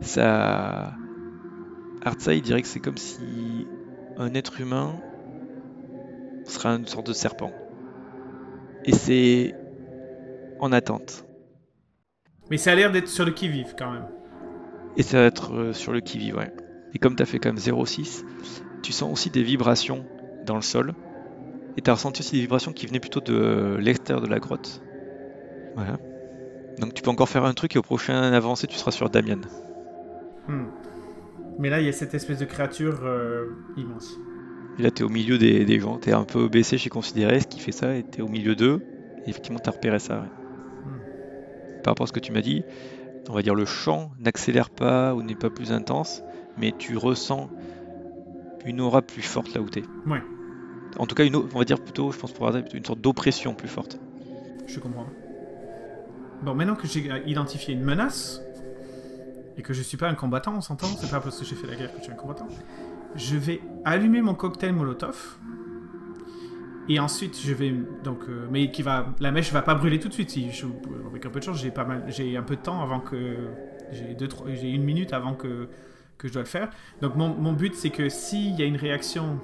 [0.02, 0.94] ça.
[2.02, 3.66] Artsa, il dirait que c'est comme si
[4.16, 4.96] un être humain
[6.46, 7.52] serait une sorte de serpent.
[8.84, 9.54] Et c'est
[10.58, 11.29] en attente.
[12.50, 14.06] Mais ça a l'air d'être sur le qui-vive quand même.
[14.96, 16.52] Et ça va être euh, sur le qui-vive, ouais.
[16.94, 18.24] Et comme tu as fait quand même 0,6,
[18.82, 20.04] tu sens aussi des vibrations
[20.44, 20.94] dans le sol.
[21.76, 24.40] Et tu as ressenti aussi des vibrations qui venaient plutôt de euh, l'extérieur de la
[24.40, 24.82] grotte.
[25.76, 25.98] Voilà.
[26.78, 29.40] Donc tu peux encore faire un truc et au prochain avancé, tu seras sur Damien.
[30.48, 30.66] Hmm.
[31.58, 33.44] Mais là, il y a cette espèce de créature euh,
[33.76, 34.18] immense.
[34.78, 35.98] Et là, tu es au milieu des, des gens.
[35.98, 38.28] Tu es un peu baissé chez Considéré, ce qui fait ça, et tu es au
[38.28, 38.82] milieu d'eux.
[39.26, 40.20] Et effectivement, tu as repéré ça.
[40.20, 40.39] ouais.
[41.82, 42.62] Par rapport à ce que tu m'as dit,
[43.28, 46.22] on va dire le chant n'accélère pas ou n'est pas plus intense,
[46.58, 47.50] mais tu ressens
[48.64, 49.84] une aura plus forte là où tu es.
[50.06, 50.22] Ouais,
[50.98, 53.68] En tout cas, une, on va dire plutôt, je pense pour une sorte d'oppression plus
[53.68, 53.98] forte.
[54.66, 55.06] je comprends.
[56.42, 58.40] Bon, maintenant que j'ai identifié une menace,
[59.56, 61.66] et que je suis pas un combattant, on s'entend, c'est pas parce que j'ai fait
[61.66, 62.48] la guerre que je suis un combattant,
[63.14, 65.36] je vais allumer mon cocktail Molotov,
[66.94, 67.72] et ensuite je vais
[68.02, 70.30] donc, euh, mais qui va, la mèche va pas brûler tout de suite.
[70.30, 70.66] Si je,
[71.08, 73.58] avec un peu de chance, j'ai pas mal, j'ai un peu de temps avant que,
[73.90, 75.70] j'ai deux, trois- j'ai une minute avant que
[76.18, 76.70] que je dois le faire.
[77.00, 79.42] Donc mon, mon but c'est que s'il y a une réaction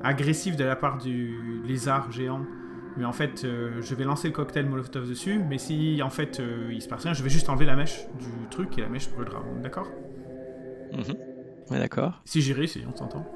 [0.00, 2.48] agressive de la part du lézard géant
[2.96, 6.40] mais en fait, euh, je vais lancer le cocktail Molotov dessus, mais si en fait
[6.40, 8.88] euh, il se passe rien, je vais juste enlever la mèche du truc et la
[8.88, 9.50] mèche brûlera.
[9.62, 9.98] D'accord?
[10.90, 11.16] Mhm.
[11.70, 12.22] Ouais, d'accord.
[12.24, 13.35] Si j'y réussis, on s'entend.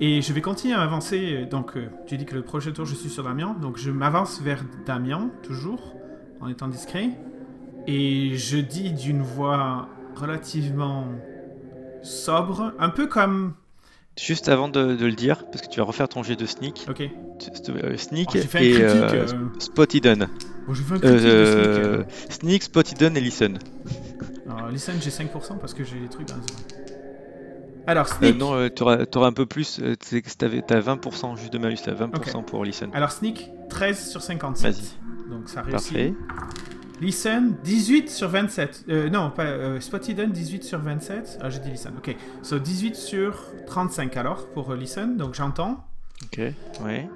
[0.00, 1.46] Et je vais continuer à avancer.
[1.50, 3.54] Donc, euh, tu dis que le prochain tour, je suis sur Damien.
[3.60, 5.94] Donc, je m'avance vers Damien, toujours,
[6.40, 7.10] en étant discret.
[7.86, 11.06] Et je dis d'une voix relativement
[12.02, 13.54] sobre, un peu comme.
[14.18, 16.86] Juste avant de, de le dire, parce que tu vas refaire ton jet de sneak.
[16.88, 17.02] Ok.
[17.02, 19.26] euh, sneak Oh, et euh,
[19.58, 20.28] spot hidden.
[20.66, 22.32] Bon, j'ai fait un critique de sneak.
[22.32, 23.58] sneak, spot hidden et listen.
[24.48, 26.28] Alors, listen, j'ai 5% parce que j'ai des trucs
[27.90, 28.38] Alors, Euh, sneak.
[28.38, 29.80] non, tu auras, un peu plus.
[29.80, 32.90] euh, tu as 20% juste de malus là, 20% pour listen.
[32.94, 34.72] Alors, sneak, 13 sur 57.
[34.74, 35.30] Vas-y.
[35.30, 35.92] Donc, ça réussit.
[35.92, 36.14] Parfait.
[37.00, 38.84] Listen, 18 sur 27.
[38.90, 41.38] Euh, non, pas euh, Spot Hidden, 18 sur 27.
[41.42, 41.94] Ah, j'ai dit Listen.
[41.96, 42.14] Ok.
[42.42, 45.16] So 18 sur 35 alors pour euh, Listen.
[45.16, 45.82] Donc j'entends.
[46.24, 46.38] Ok,
[46.84, 47.08] ouais.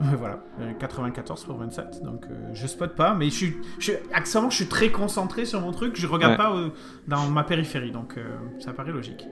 [0.00, 0.40] Euh, voilà.
[0.62, 2.02] Euh, 94 pour 27.
[2.02, 5.44] Donc euh, je spot pas, mais je suis, je suis, accessoirement, je suis très concentré
[5.44, 5.94] sur mon truc.
[5.94, 6.38] Je regarde Ouais.
[6.38, 6.70] pas euh,
[7.06, 7.90] dans ma périphérie.
[7.92, 8.24] Donc euh,
[8.60, 9.26] ça paraît logique.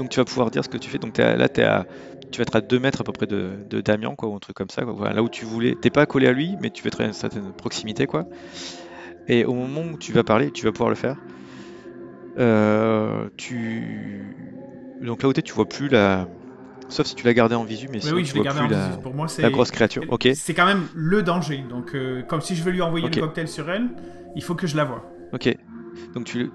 [0.00, 0.96] Donc tu vas pouvoir dire ce que tu fais.
[0.98, 1.86] Donc à- là, t'es à,
[2.32, 4.38] tu vas être à 2 mètres à peu près de, de Damien, quoi, ou un
[4.38, 4.82] truc comme ça.
[4.82, 4.94] Quoi.
[4.94, 5.76] Voilà, là où tu voulais.
[5.80, 8.24] T'es pas collé à lui, mais tu vas être à une certaine proximité, quoi.
[9.28, 11.16] Et au moment où tu vas parler, tu vas pouvoir le faire.
[12.38, 14.34] Euh, tu...
[15.02, 16.26] Donc là où t'es, tu vois plus la.
[16.88, 18.60] Sauf si tu l'as gardé en visu, mais Mais sinon oui, tu je vois gardé
[18.60, 18.88] en plus la...
[18.88, 19.00] visu.
[19.00, 19.42] Pour moi, c'est.
[19.42, 20.02] la grosse créature.
[20.08, 20.28] Ok.
[20.34, 21.62] C'est quand même le danger.
[21.68, 23.16] Donc, euh, comme si je veux lui envoyer Ok.
[23.16, 23.88] le cocktail sur elle,
[24.34, 25.04] il faut que je la vois.
[25.32, 25.54] Ok.
[26.14, 26.50] Donc tu.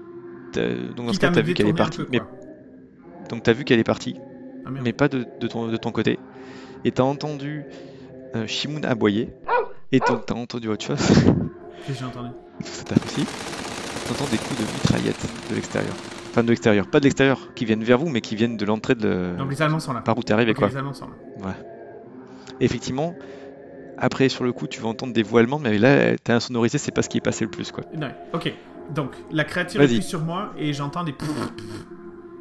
[0.54, 1.98] Donc dans ce Quitte cas, t'as vu qu'elle est partie.
[1.98, 2.20] peu, Mais...
[3.28, 4.16] Donc t'as vu qu'elle est partie.
[4.64, 6.18] Ah, mais pas de, de ton, de ton côté.
[6.84, 7.64] Et t'as entendu
[8.34, 9.30] euh, Shimoun aboyer.
[9.92, 10.98] Et t'as t'as entendu autre chose.
[11.86, 12.30] Qu'est-ce que j'ai entendu?
[12.60, 13.24] Aussi.
[14.08, 15.94] T'entends des coups de mitraillette de l'extérieur.
[16.30, 16.86] Enfin de l'extérieur.
[16.88, 19.62] Pas de l'extérieur qui viennent vers vous, mais qui viennent de l'entrée de Donc les
[19.62, 20.00] Allemands sont là.
[20.00, 20.68] par où t'es arrivé Ok, quoi.
[20.68, 21.06] les Allemands sont
[21.44, 21.54] là.
[22.60, 23.14] Effectivement.
[23.98, 26.92] Après sur le coup tu vas entendre des voix allemandes, mais là t'as insonorisé, c'est
[26.92, 27.84] pas ce qui est passé le plus quoi.
[27.98, 28.52] Ouais, ok.
[28.94, 31.12] Donc, la créature est sur moi et j'entends des...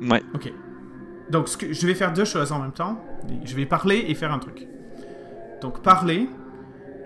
[0.01, 0.21] Ouais.
[0.35, 0.51] Ok.
[1.29, 3.03] Donc, je vais faire deux choses en même temps.
[3.43, 4.67] Je vais parler et faire un truc.
[5.61, 6.29] Donc, parler,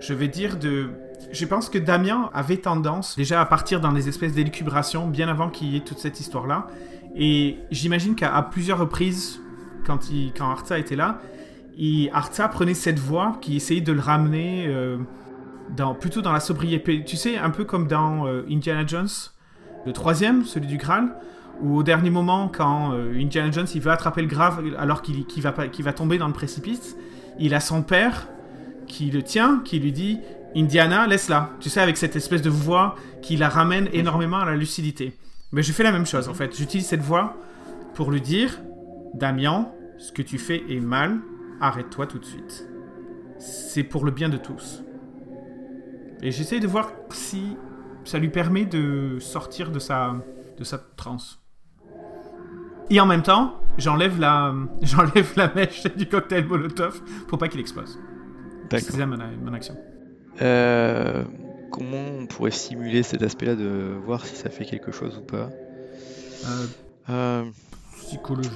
[0.00, 0.90] je vais dire de...
[1.32, 5.48] Je pense que Damien avait tendance déjà à partir dans des espèces d'élucubrations bien avant
[5.48, 6.66] qu'il y ait toute cette histoire-là.
[7.14, 9.40] Et j'imagine qu'à plusieurs reprises,
[9.86, 11.18] quand, il, quand Arta était là,
[11.76, 14.98] il, Arta prenait cette voix qui essayait de le ramener euh,
[15.76, 17.04] dans, plutôt dans la sobriété.
[17.04, 19.08] Tu sais, un peu comme dans euh, Indiana Jones,
[19.86, 21.14] le troisième, celui du Graal,
[21.62, 25.24] où au dernier moment, quand euh, Indiana Jones il veut attraper le Graal alors qu'il
[25.42, 26.96] va, va tomber dans le précipice,
[27.38, 28.28] il a son père
[28.86, 30.20] qui le tient, qui lui dit
[30.56, 31.50] Indiana, laisse-la.
[31.60, 35.16] Tu sais, avec cette espèce de voix qui la ramène énormément à la lucidité.
[35.52, 36.56] Mais je fais la même chose en fait.
[36.56, 37.36] J'utilise cette voix
[37.94, 38.58] pour lui dire
[39.14, 39.68] Damien,
[39.98, 41.20] ce que tu fais est mal,
[41.60, 42.66] arrête-toi tout de suite.
[43.38, 44.82] C'est pour le bien de tous.
[46.22, 47.56] Et j'essaie de voir si
[48.04, 50.16] ça lui permet de sortir de sa,
[50.58, 51.40] de sa transe.
[52.90, 57.60] Et en même temps, j'enlève la, j'enlève la mèche du cocktail Molotov pour pas qu'il
[57.60, 57.98] explose.
[58.68, 58.88] D'accord.
[58.90, 59.76] C'est ça mon, mon action.
[60.42, 61.24] Euh,
[61.70, 65.50] comment on pourrait simuler cet aspect-là de voir si ça fait quelque chose ou pas
[66.46, 66.66] Euh,
[67.10, 67.44] Euh,
[67.98, 68.50] psychologie.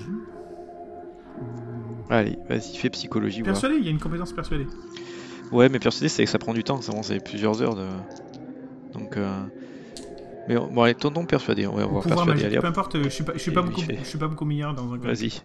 [2.11, 3.43] Allez, vas-y, fais psychologie.
[3.43, 4.67] Persuadé, il y a une compétence persuadée.
[5.51, 7.87] Ouais, mais persuader, c'est que ça prend du temps, ça vraiment, c'est plusieurs heures de.
[8.93, 9.17] Donc.
[10.47, 12.45] Mais bon, allez, tentons persuader, on va voir pouvoir persuader.
[12.45, 14.75] magique, peu importe, je suis pas, je suis pas beaucoup, je suis pas beaucoup meilleur
[14.75, 15.41] dans un vas-y,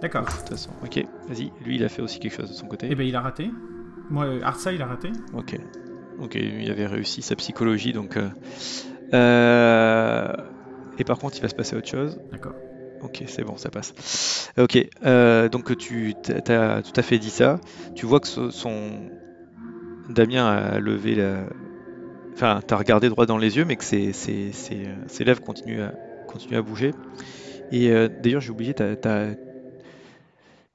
[0.00, 0.24] D'accord.
[0.24, 0.70] de toute façon.
[0.82, 2.88] Ok, vas-y, lui, il a fait aussi quelque chose de son côté.
[2.90, 3.50] Eh ben il a raté.
[4.10, 5.10] Moi, euh, Arsa, il a raté.
[5.32, 5.58] Ok.
[6.20, 8.16] Ok, il avait réussi sa psychologie, donc.
[8.16, 8.28] euh,
[9.14, 10.32] euh,
[10.98, 12.18] Et par contre, il va se passer autre chose.
[12.32, 12.54] D'accord.
[13.00, 14.50] Ok, c'est bon, ça passe.
[14.58, 17.60] Ok, euh, donc tu as tout à fait dit ça.
[17.94, 18.90] Tu vois que son
[20.08, 21.44] Damien a levé la.
[22.38, 25.80] Enfin, t'as regardé droit dans les yeux, mais que ses, ses, ses, ses lèvres continuent
[25.82, 25.92] à,
[26.28, 26.94] continuent à bouger.
[27.72, 29.34] Et euh, d'ailleurs, j'ai oublié, tout à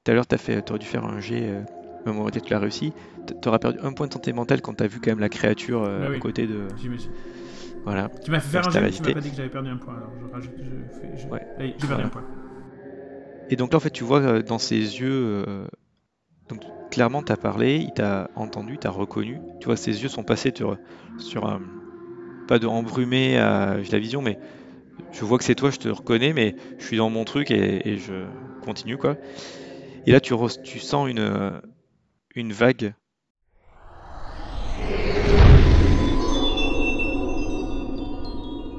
[0.08, 1.62] l'heure, t'aurais dû faire un jet, euh,
[2.04, 2.92] même on va dire que tu l'as réussi.
[3.40, 6.02] T'auras perdu un point de santé mentale quand t'as vu quand même la créature euh,
[6.04, 6.16] Ah oui.
[6.16, 6.68] à côté de.
[7.86, 8.10] Voilà.
[8.22, 9.94] Tu m'as fait faire un jeu, tu m'as pas dit que j'avais perdu un point.
[9.96, 10.52] Alors je rajoute,
[11.30, 11.40] Ouais.
[11.58, 12.04] J'ai perdu Voilà.
[12.04, 12.24] un point.
[13.48, 15.66] Et donc là, en fait, tu vois euh, dans ses yeux, euh,
[16.50, 16.60] donc
[16.94, 19.40] clairement, t'as parlé, il t'a entendu, t'as reconnu.
[19.58, 20.78] Tu vois, ses yeux sont passés sur,
[21.18, 21.60] sur un,
[22.46, 24.38] pas de embrumé à la vision, mais
[25.12, 27.98] je vois que c'est toi, je te reconnais, mais je suis dans mon truc et,
[27.98, 28.26] je
[28.64, 29.16] continue, quoi.
[30.06, 31.50] Et là, tu, tu sens une, euh,
[32.36, 32.94] une vague.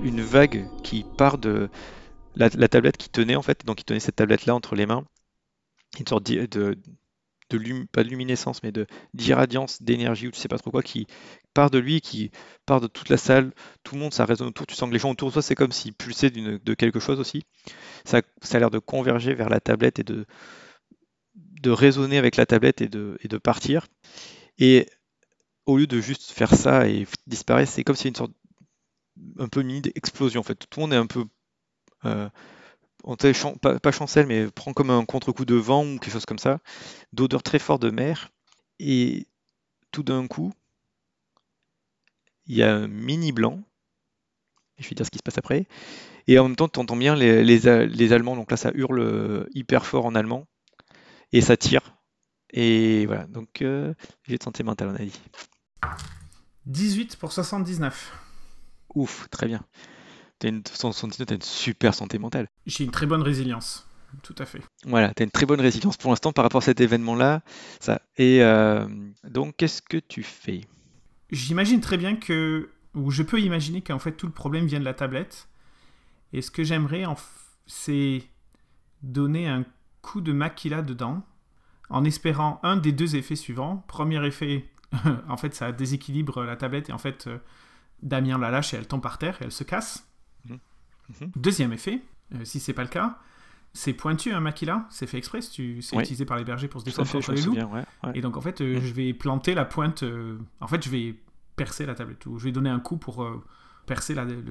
[0.04, 1.68] Une vague qui part de
[2.38, 5.04] la, tablette qui tenait, en fait, donc il tenait cette tablette-là entre les mains.
[6.00, 6.78] Une sorte de,
[7.50, 8.72] de lum- pas de luminescence, mais
[9.14, 11.08] d'irradiance, d'énergie, ou tu sais pas trop quoi, qui
[11.54, 12.32] part de lui, qui
[12.66, 13.54] part de toute la salle.
[13.84, 14.68] Tout le monde, ça résonne autour.
[14.68, 17.20] Tu sens que les gens autour de toi, c'est comme s'ils pulsaient de quelque chose
[17.20, 17.44] aussi.
[18.06, 20.26] Ça, ça a l'air de converger vers la tablette et de,
[21.36, 23.88] de résonner avec la tablette et de, et de partir.
[24.60, 24.88] Et
[25.66, 28.34] au lieu de juste faire ça et disparaître, c'est comme si une sorte
[29.40, 30.56] un peu mini d'explosion en fait.
[30.70, 31.26] Tout le monde est un peu
[32.06, 32.30] euh,
[33.06, 33.16] on
[33.62, 36.60] pas, pas chancelle, mais prend comme un contre-coup de vent ou quelque chose comme ça,
[37.14, 38.32] d'odeur très forte de mer.
[38.80, 39.28] Et
[39.92, 40.52] tout d'un coup,
[42.48, 43.62] il y a un mini blanc.
[44.78, 45.68] Je vais dire ce qui se passe après.
[46.28, 48.36] Et en même temps, tu entends bien les, les, A- les Allemands.
[48.36, 50.48] Donc là, ça hurle euh, hyper fort en allemand.
[51.32, 51.96] Et ça tire.
[52.52, 53.26] Et voilà.
[53.28, 55.22] Donc, euh, j'ai de santé mentale, on a dit.
[56.66, 58.12] 18 pour 79.
[58.96, 59.64] Ouf, très bien.
[60.40, 62.48] T'as une, 179, t'as une super santé mentale.
[62.66, 63.88] J'ai une très bonne résilience.
[64.24, 64.62] Tout à fait.
[64.86, 67.42] Voilà, tu as une très bonne résilience pour l'instant par rapport à cet événement-là.
[67.80, 68.02] Ça.
[68.18, 68.88] Et euh,
[69.26, 70.62] donc, qu'est-ce que tu fais?
[71.32, 74.86] J'imagine très bien que, ou je peux imaginer qu'en fait tout le problème vient de
[74.86, 75.48] la tablette.
[76.34, 77.24] Et ce que j'aimerais, en f-
[77.68, 78.24] c'est
[79.04, 79.66] donner un
[80.02, 81.26] coup de maquilla dedans,
[81.90, 83.84] en espérant un des deux effets suivants.
[83.88, 84.70] Premier effet,
[85.30, 87.38] en fait, ça déséquilibre la tablette et en fait, euh,
[88.02, 90.08] Damien la lâche et elle tombe par terre et elle se casse.
[91.10, 91.32] Mhm.
[91.36, 92.02] Deuxième effet,
[92.34, 93.20] euh, si c'est pas le cas,
[93.74, 95.80] c'est pointu un maquilla, c'est fait exprès, c'est Oui.
[95.94, 97.44] utilisé par les bergers pour se défendre contre les loups.
[97.44, 98.12] souviens, ouais, ouais.
[98.16, 98.82] Et donc en fait, euh, Mm.
[98.82, 100.04] je vais planter la pointe.
[100.04, 101.16] euh, en fait, je vais
[101.56, 102.26] percer la tablette.
[102.26, 103.44] Ou je vais donner un coup pour euh,
[103.86, 104.44] percer la, le-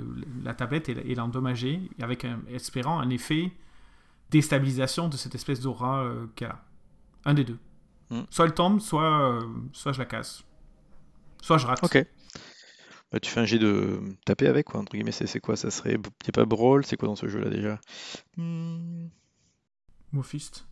[0.42, 3.50] la tablette et, et l'endommager, avec un, espérant un effet
[4.30, 6.62] déstabilisation de cette espèce d'aura qu'elle a.
[7.24, 7.58] Un des deux.
[8.10, 8.20] Mm.
[8.30, 9.38] Soit elle tombe, soit,
[9.72, 10.44] soit je la casse.
[11.40, 11.82] Soit je rate.
[11.82, 12.04] Ok.
[13.14, 15.54] Bah, tu fais un jet de taper avec, quoi, entre guillemets, c'est quoi?
[15.54, 15.94] Ça serait.
[15.94, 17.78] A pas Brawl, c'est quoi dans ce jeu-là déjà?
[18.36, 19.06] Hmm,
[20.10, 20.66] Mon fist.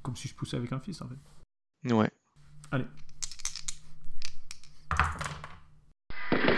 [0.00, 1.92] Comme si je poussais avec un fist en fait.
[1.94, 2.10] Ouais.
[2.70, 2.86] Allez.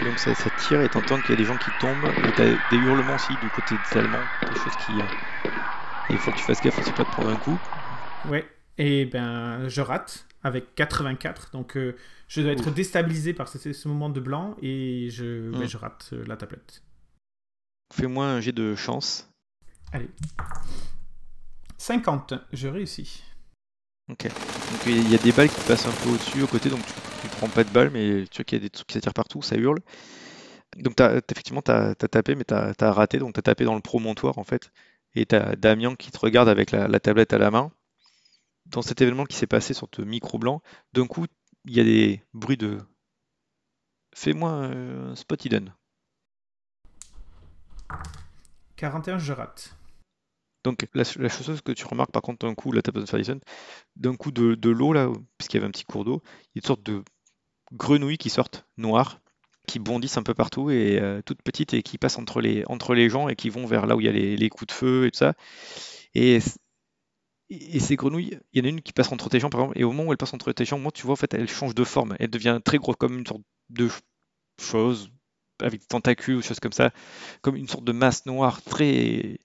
[0.04, 2.44] Donc ça, ça tire et t'entends qu'il y a des gens qui tombent et t'as
[2.70, 4.92] des hurlements aussi du côté des Allemands, des choses qui.
[4.92, 5.50] euh,
[6.10, 7.58] et il faut que tu fasses gaffe aussi pas de prendre un coup.
[8.28, 8.48] Ouais.
[8.78, 11.50] Et ben, je rate avec 84.
[11.52, 11.96] Donc, euh,
[12.28, 15.58] je dois être déstabilisé par ce, ce moment de blanc et je, Mm.
[15.60, 16.82] ouais, je rate euh, la tablette.
[17.94, 19.28] Fais-moi un jet de chance.
[19.92, 20.08] Allez.
[21.78, 23.22] 50, je réussis.
[24.10, 24.24] Ok.
[24.24, 26.92] Donc il y a des balles qui passent un peu au-dessus, au côté, donc tu,
[27.22, 29.14] tu prends pas de balles, mais tu vois qu'il y a des trucs qui s'attirent
[29.14, 29.78] partout, ça hurle.
[30.78, 33.74] Donc t'as, t'as- effectivement, t'as, t'as tapé, mais t'as, t'as raté, donc t'as tapé dans
[33.74, 34.70] le promontoire en fait.
[35.14, 37.72] Et t'as Damien qui te regarde avec la, la tablette à la main.
[38.70, 40.62] Dans cet événement qui s'est passé sur ce micro blanc,
[40.92, 41.26] d'un coup,
[41.64, 42.78] il y a des bruits de.
[44.14, 45.74] Fais-moi un spot hidden.
[48.76, 49.76] 41, je rate.
[50.64, 53.24] Donc la, la chose que tu remarques par contre d'un coup, là t'as besoin de
[53.24, 53.36] faire
[53.94, 55.08] d'un coup de, de l'eau là,
[55.38, 57.04] puisqu'il y avait un petit cours d'eau, il y a une sorte de
[57.72, 59.20] grenouilles qui sortent, noires,
[59.68, 62.94] qui bondissent un peu partout et euh, toutes petites et qui passent entre les, entre
[62.94, 64.72] les gens et qui vont vers là où il y a les, les coups de
[64.72, 65.34] feu et tout ça.
[66.14, 66.40] Et,
[67.50, 69.78] et ces grenouilles, il y en a une qui passe entre tes jambes par exemple,
[69.78, 71.48] et au moment où elle passe entre tes jambes, moi tu vois en fait elle
[71.48, 74.02] change de forme, elle devient très grosse comme une sorte de ch-
[74.60, 75.10] chose
[75.60, 76.90] avec des tentacules ou choses comme ça,
[77.42, 79.38] comme une sorte de masse noire très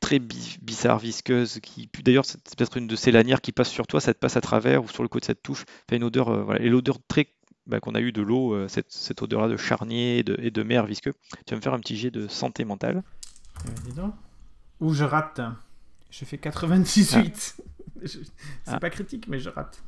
[0.00, 3.86] très bi- bizarre, visqueuse, qui d'ailleurs c'est peut-être une de ces lanières qui passe sur
[3.86, 6.04] toi, ça te passe à travers ou sur le côté, ça te touche, fait une
[6.04, 7.26] odeur, euh, voilà, et l'odeur très
[7.66, 11.12] bah, qu'on a eu de l'eau, euh, cette, odeur-là de charnier et de, mer visqueux.
[11.46, 13.02] Tu vas me faire un petit jet de santé mentale.
[14.80, 15.40] Ou je rate.
[16.10, 17.56] Je fais 98.
[18.02, 18.22] Je- C'est
[18.66, 18.78] Ah.
[18.80, 19.82] pas critique, mais je rate.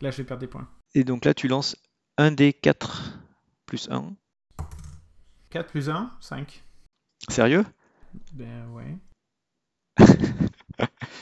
[0.00, 0.68] Là, je vais perdre des points.
[0.94, 1.76] Et donc là, tu lances
[2.16, 3.18] 1 des 4
[3.66, 4.14] plus 1.
[5.50, 6.62] 4 plus 1, 5.
[7.28, 7.64] Sérieux?
[8.32, 8.96] Ben ouais.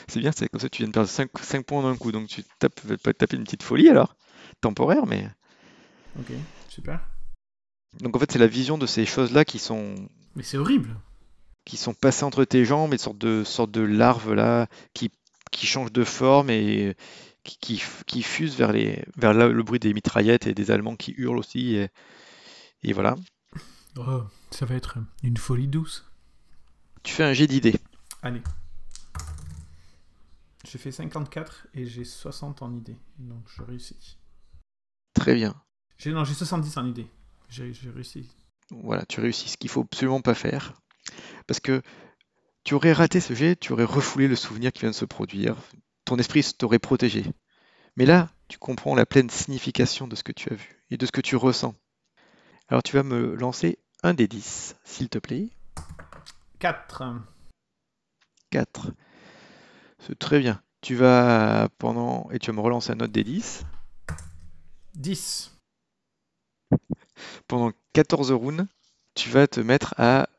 [0.07, 2.27] C'est bien, c'est comme ça tu viens de perdre 5, 5 points d'un coup, donc
[2.27, 2.79] tu tapes,
[3.17, 4.15] taper une petite folie alors,
[4.61, 5.27] temporaire, mais...
[6.19, 6.31] Ok,
[6.69, 7.05] super.
[7.99, 9.95] Donc en fait c'est la vision de ces choses-là qui sont,
[10.35, 10.95] Mais c'est horrible.
[11.65, 15.11] Qui sont passées entre tes jambes, et sortes de, sortes de larves là, qui,
[15.51, 16.95] qui changent de forme et
[17.43, 21.75] qui, qui, vers, les, vers le bruit des mitraillettes et des Allemands qui hurlent aussi,
[21.75, 21.89] et,
[22.83, 23.15] et voilà.
[23.97, 26.05] Oh, ça va être une folie douce.
[27.03, 27.79] Tu fais un jet d'idées.
[28.21, 28.41] Allez.
[30.67, 32.97] J'ai fait 54 et j'ai 60 en idée.
[33.19, 34.17] Donc je réussis.
[35.13, 35.55] Très bien.
[35.97, 37.07] J'ai, non, j'ai 70 en idée.
[37.49, 38.27] J'ai, j'ai réussi.
[38.71, 40.73] Voilà, tu réussis, ce qu'il faut absolument pas faire.
[41.47, 41.81] Parce que
[42.63, 45.55] tu aurais raté ce jet, tu aurais refoulé le souvenir qui vient de se produire.
[46.05, 47.25] Ton esprit t'aurait protégé.
[47.95, 51.05] Mais là, tu comprends la pleine signification de ce que tu as vu et de
[51.05, 51.75] ce que tu ressens.
[52.67, 55.49] Alors tu vas me lancer un des 10, s'il te plaît.
[56.59, 57.03] 4.
[58.49, 58.91] 4.
[59.99, 60.61] C'est très bien.
[60.81, 62.29] Tu vas pendant.
[62.31, 63.65] Et tu vas me relancer un autre des 10.
[64.95, 65.51] 10.
[67.47, 68.67] Pendant 14 rounds,
[69.13, 70.29] tu vas te mettre à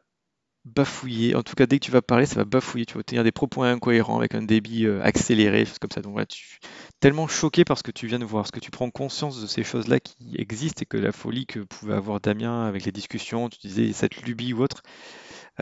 [0.67, 1.35] bafouiller.
[1.35, 2.85] En tout cas, dès que tu vas parler, ça va bafouiller.
[2.87, 6.03] Tu vas tenir des propos incohérents avec un débit euh, accéléré, choses comme ça.
[6.03, 6.59] Donc voilà, tu
[7.01, 9.47] tellement choqué par ce que tu viens de voir, parce que tu prends conscience de
[9.47, 13.49] ces choses-là qui existent et que la folie que pouvait avoir Damien avec les discussions,
[13.49, 14.83] tu disais cette lubie ou autre,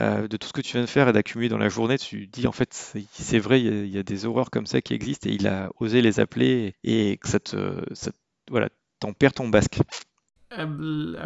[0.00, 2.26] euh, de tout ce que tu viens de faire et d'accumuler dans la journée, tu
[2.26, 2.72] dis en fait
[3.12, 5.32] c'est vrai, il y, a, il y a des horreurs comme ça qui existent et
[5.32, 8.11] il a osé les appeler et que ça te, ça
[8.50, 8.68] voilà,
[9.00, 9.80] t'en perds ton basque.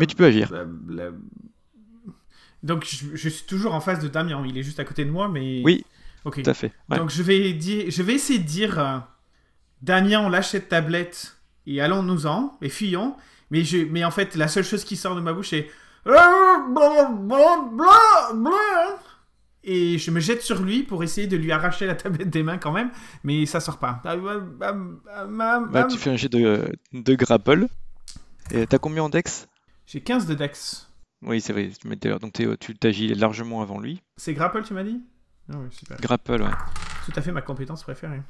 [0.01, 0.51] Mais tu peux agir.
[2.63, 4.43] Donc je, je suis toujours en face de Damien.
[4.47, 5.63] Il est juste à côté de moi, mais.
[5.65, 5.85] Oui,
[6.25, 6.43] Ok.
[6.43, 6.73] tout à fait.
[6.91, 6.99] Ouais.
[6.99, 8.99] Donc je vais dire, je vais essayer de dire, euh,
[9.83, 11.37] Damien, on lâche cette tablette
[11.67, 13.17] et allons-nous-en et fuyons.
[13.51, 15.69] Mais je, mais en fait, la seule chose qui sort de ma bouche c'est
[19.65, 22.59] et je me jette sur lui pour essayer de lui arracher la tablette des mains
[22.59, 22.91] quand même,
[23.25, 24.01] mais ça sort pas.
[24.05, 27.67] Bah, tu fais un jet de, de grapple.
[28.51, 29.47] Et t'as combien en dex?
[29.87, 30.88] J'ai 15 de dex.
[31.23, 31.71] Oui, c'est vrai.
[32.21, 34.03] Donc tu t'agis largement avant lui.
[34.16, 35.01] C'est grapple, tu m'as dit?
[35.53, 35.97] Ah oui, super.
[35.99, 36.51] Grapple, ouais.
[37.07, 38.23] Tout à fait ma compétence préférée.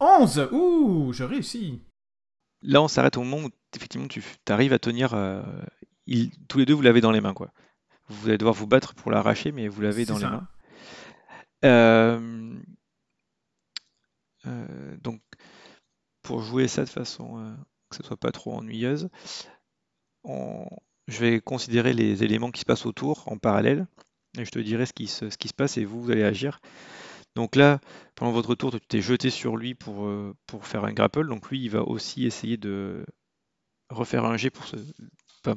[0.00, 1.80] 11 Ouh, je réussis.
[2.62, 5.14] Là, on s'arrête au moment où effectivement tu arrives à tenir.
[5.14, 5.42] euh,
[6.06, 7.50] il- tous les deux, vous l'avez dans les mains, quoi.
[8.08, 10.48] Vous allez devoir vous battre pour l'arracher, mais vous l'avez dans les mains.
[11.64, 12.54] Euh,
[14.46, 15.20] euh, donc,
[16.22, 17.56] pour jouer ça de façon
[17.88, 19.08] que ce soit pas trop ennuyeuse,
[20.24, 20.68] on-
[21.06, 23.86] je vais considérer les éléments qui se passent autour en parallèle
[24.38, 26.60] et je te dirai ce qui se, passe et vous, vous allez agir.
[27.36, 27.80] Donc là,
[28.14, 31.26] pendant votre tour, tu t'es jeté sur lui pour, euh, pour faire un grapple.
[31.26, 33.04] Donc lui, il va aussi essayer de
[33.90, 34.64] refaire un jet pour,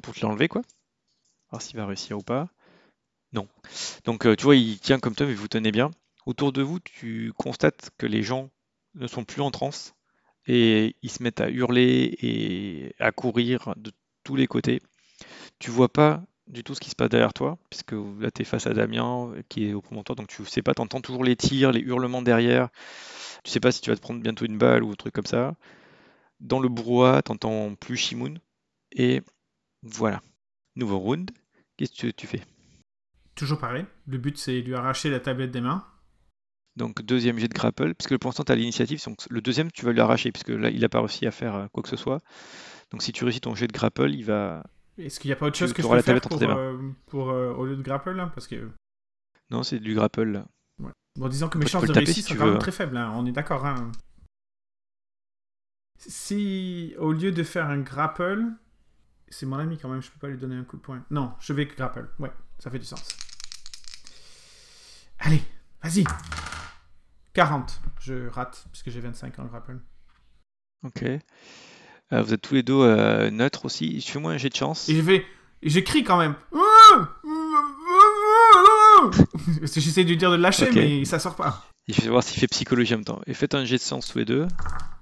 [0.02, 0.62] pour te l'enlever, quoi.
[1.50, 2.50] Alors s'il va réussir ou pas.
[3.34, 3.48] Non.
[4.06, 5.92] Donc euh, tu vois, il tient comme toi, mais vous tenez bien.
[6.26, 8.50] Autour de vous, tu constates que les gens
[8.96, 9.94] ne sont plus en transe
[10.46, 13.92] et ils se mettent à hurler et à courir de
[14.24, 14.82] tous les côtés.
[15.60, 18.46] Tu vois pas du tout ce qui se passe derrière toi, puisque là tu es
[18.46, 21.36] face à Damien qui est au promontoire, donc tu sais pas, tu entends toujours les
[21.36, 22.70] tirs, les hurlements derrière.
[23.44, 25.26] Tu sais pas si tu vas te prendre bientôt une balle ou un truc comme
[25.26, 25.56] ça.
[26.40, 28.40] Dans le brouhaha, tu entends plus Shimoun.
[28.92, 29.22] Et
[29.84, 30.22] voilà.
[30.76, 31.32] Nouveau round.
[31.76, 32.42] Qu'est-ce que tu fais?
[33.36, 33.86] Toujours pareil.
[34.08, 35.86] Le but, c'est lui arracher la tablette des mains.
[36.76, 39.84] Donc deuxième jet de grapple, puisque pour l'instant tu as l'initiative, donc le deuxième tu
[39.84, 41.96] vas lui arracher, puisque là il n'a pas réussi à faire euh, quoi que ce
[41.96, 42.20] soit.
[42.92, 44.64] Donc si tu réussis ton jet de grapple, il va...
[44.98, 47.30] Est-ce qu'il n'y a pas autre chose que je peux faire entre pour, euh, pour,
[47.30, 48.70] euh, au lieu de grapple là Parce que,
[49.52, 50.46] Non, c'est du grapple là.
[51.16, 52.60] bon, disons que mes chances de réussite si sont quand veux, même hein.
[52.60, 53.66] très faibles, hein, on est d'accord.
[53.66, 53.92] Hein.
[55.98, 58.44] Si, au lieu de faire un grapple,
[59.30, 61.04] c'est mon ami quand même, je peux pas lui donner un coup de poing.
[61.12, 63.08] Non, je vais grapple, ouais, ça fait du sens.
[65.20, 65.42] Allez,
[65.82, 66.04] vas-y
[67.34, 69.80] 40, je rate, puisque j'ai 25 en grapple.
[70.84, 71.04] Ok.
[72.14, 74.02] Euh, vous êtes tous les deux euh, neutres aussi.
[74.02, 74.88] Fais-moi un jet de chance.
[74.90, 75.26] Et je vais.
[75.62, 76.36] Et je crie quand même.
[79.62, 81.66] J'essaie de lui dire de le lâcher, mais ça sort pas.
[81.88, 83.22] Il fait voir s'il fait psychologie en même temps.
[83.28, 84.46] Et faites un jet de chance tous les deux.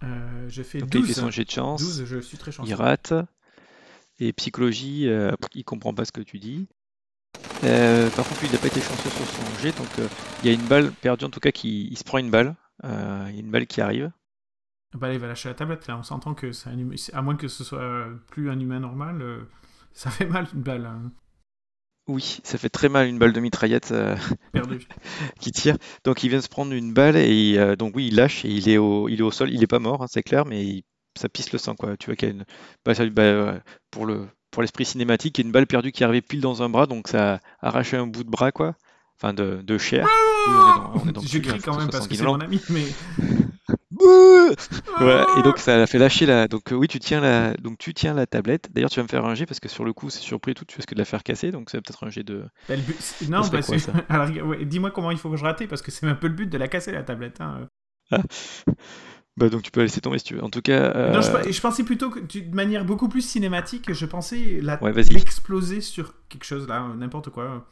[0.04, 1.24] Euh, je fais Donc là, il fait 12.
[1.24, 1.82] son jet de chance.
[1.82, 2.70] 12, je suis très chanceux.
[2.70, 3.14] Il rate.
[4.20, 6.68] Et psychologie, euh, il comprend pas ce que tu dis.
[7.64, 9.88] Euh, par contre, lui, il n'a pas été chanceux sur son jet, donc
[10.42, 12.56] il y a une balle perdue, en tout cas, qui il se prend une balle.
[12.84, 14.12] Il y a une balle qui arrive.
[14.96, 15.98] Bah, il va lâcher la tablette là.
[15.98, 18.80] On s'entend que c'est un humain- À moins que ce soit euh, plus un humain
[18.80, 19.40] normal, euh,
[19.94, 21.12] ça fait mal une balle hein,
[22.08, 24.16] Oui, ça fait très mal une balle de mitraillette euh,
[25.40, 25.78] qui tire.
[26.04, 28.50] Donc il vient de se prendre une balle et euh, donc oui, il lâche et
[28.50, 29.50] il est au, il est au sol.
[29.52, 30.84] Il est pas mort, hein, c'est clair, mais il,
[31.18, 31.98] ça pisse le sang, quoi.
[31.98, 32.46] Tu vois qu'il y a une.
[32.86, 33.60] bah, bah,
[33.92, 36.62] pour le, pour l'esprit cinématique, il y a une balle perdue qui arrivait pile dans
[36.64, 38.76] un bras, donc ça a arraché un bout de bras, quoi.
[39.18, 40.06] Enfin, de, de chair.
[40.06, 40.12] Oui,
[40.48, 42.24] on est dans, on est dans le Je truc, crie quand même parce que c'est
[42.26, 42.86] mon ami, mais.
[44.98, 46.48] Voilà, et donc ça a fait lâcher la.
[46.48, 47.54] Donc euh, oui, tu tiens la.
[47.56, 48.70] Donc tu tiens la tablette.
[48.72, 50.54] D'ailleurs, tu vas me faire un jet parce que sur le coup, c'est surpris et
[50.54, 50.66] tout.
[50.66, 52.46] Tu risques de la faire casser, donc c'est peut-être un jet de.
[52.70, 55.66] Bah, but- Non, parce quoi, que- Alors, ouais, dis-moi comment il faut que je rate,
[55.68, 57.42] parce que c'est un peu le but de la casser, la tablette.
[57.42, 57.68] hein.
[59.38, 60.44] Bah donc tu peux la laisser tomber si tu veux.
[60.44, 61.10] En tout cas.
[61.12, 64.06] Non, je, euh, pe- je pensais plutôt que tu- de manière beaucoup plus cinématique, je
[64.06, 65.10] pensais la- Ouais, vas-y.
[65.14, 67.68] l'exploser sur quelque chose là, n'importe quoi.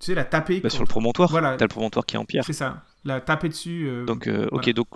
[0.00, 0.60] Tu sais, la taper.
[0.60, 1.30] bah, sur le promontoire.
[1.30, 1.56] Voilà.
[1.58, 2.44] T'as le promontoire qui est en pierre.
[2.46, 3.86] C'est ça, la taper dessus.
[3.88, 4.88] euh, Donc, euh, ok, donc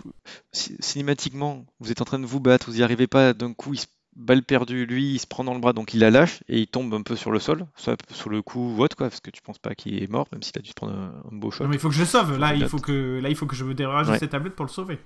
[0.52, 3.74] ci- cinématiquement, vous êtes en train de vous battre, vous n'y arrivez pas, d'un coup,
[3.74, 3.86] il se
[4.16, 6.66] balle perdue, lui, il se prend dans le bras, donc il la lâche et il
[6.66, 9.30] tombe un peu sur le sol, soit sur le coup ou autre, quoi, parce que
[9.30, 11.50] tu penses pas qu'il est mort, même s'il a dû se prendre un, un beau
[11.52, 11.60] choc.
[11.62, 12.36] Non, mais il faut que je le sauve.
[12.38, 14.18] Là, il faut que, là, il faut que je me débarrasse de Ouais.
[14.18, 14.98] cette tablette pour le sauver.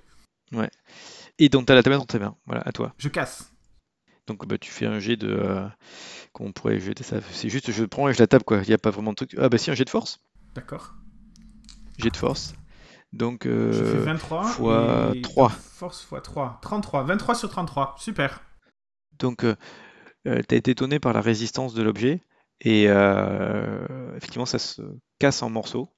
[1.39, 2.95] Et donc, t'as la tablette entre tes mains, voilà, à toi.
[2.99, 3.53] Je casse.
[4.27, 5.29] Donc, bah, tu fais un jet de.
[5.29, 5.67] euh,
[6.33, 7.17] comment on pourrait jeter ça?
[7.33, 9.17] C'est juste, je prends et je la tape, quoi, il n'y a pas vraiment de
[9.17, 9.35] truc.
[9.39, 10.21] Ah, bah si, un jet de force.
[10.55, 10.95] D'accord.
[11.99, 12.55] Jet de force.
[13.13, 14.45] Donc, Je fais euh, 23.
[14.45, 15.49] fois et 3.
[15.51, 16.59] Force fois 3.
[16.63, 17.03] 33.
[17.05, 17.97] 23 sur 33.
[17.99, 18.41] Super.
[19.19, 19.55] Donc, euh,
[20.27, 22.21] euh, t'as été étonné par la résistance de l'objet
[22.61, 24.83] et euh, effectivement, ça se
[25.19, 25.89] casse en morceaux.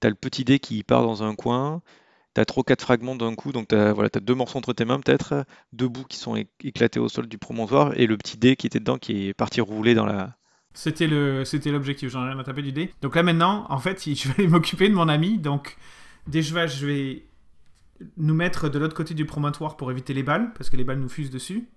[0.00, 1.82] T'as le petit dé qui part dans un coin.
[2.34, 4.98] T'as trois quatre fragments d'un coup, donc t'as voilà, t'as deux morceaux entre tes mains
[4.98, 8.66] peut-être, deux bouts qui sont éclatés au sol du promontoire et le petit dé qui
[8.66, 10.34] était dedans qui est parti rouler dans la.
[10.72, 12.08] C'était le, c'était l'objectif.
[12.08, 12.90] J'en ai rien à taper du dé.
[13.02, 15.38] Donc là maintenant, en fait, je vais aller m'occuper de mon ami.
[15.38, 15.76] Donc
[16.26, 17.26] déjà, je vais
[18.16, 20.98] nous mettre de l'autre côté du promontoire pour éviter les balles, parce que les balles
[20.98, 21.68] nous fusent dessus.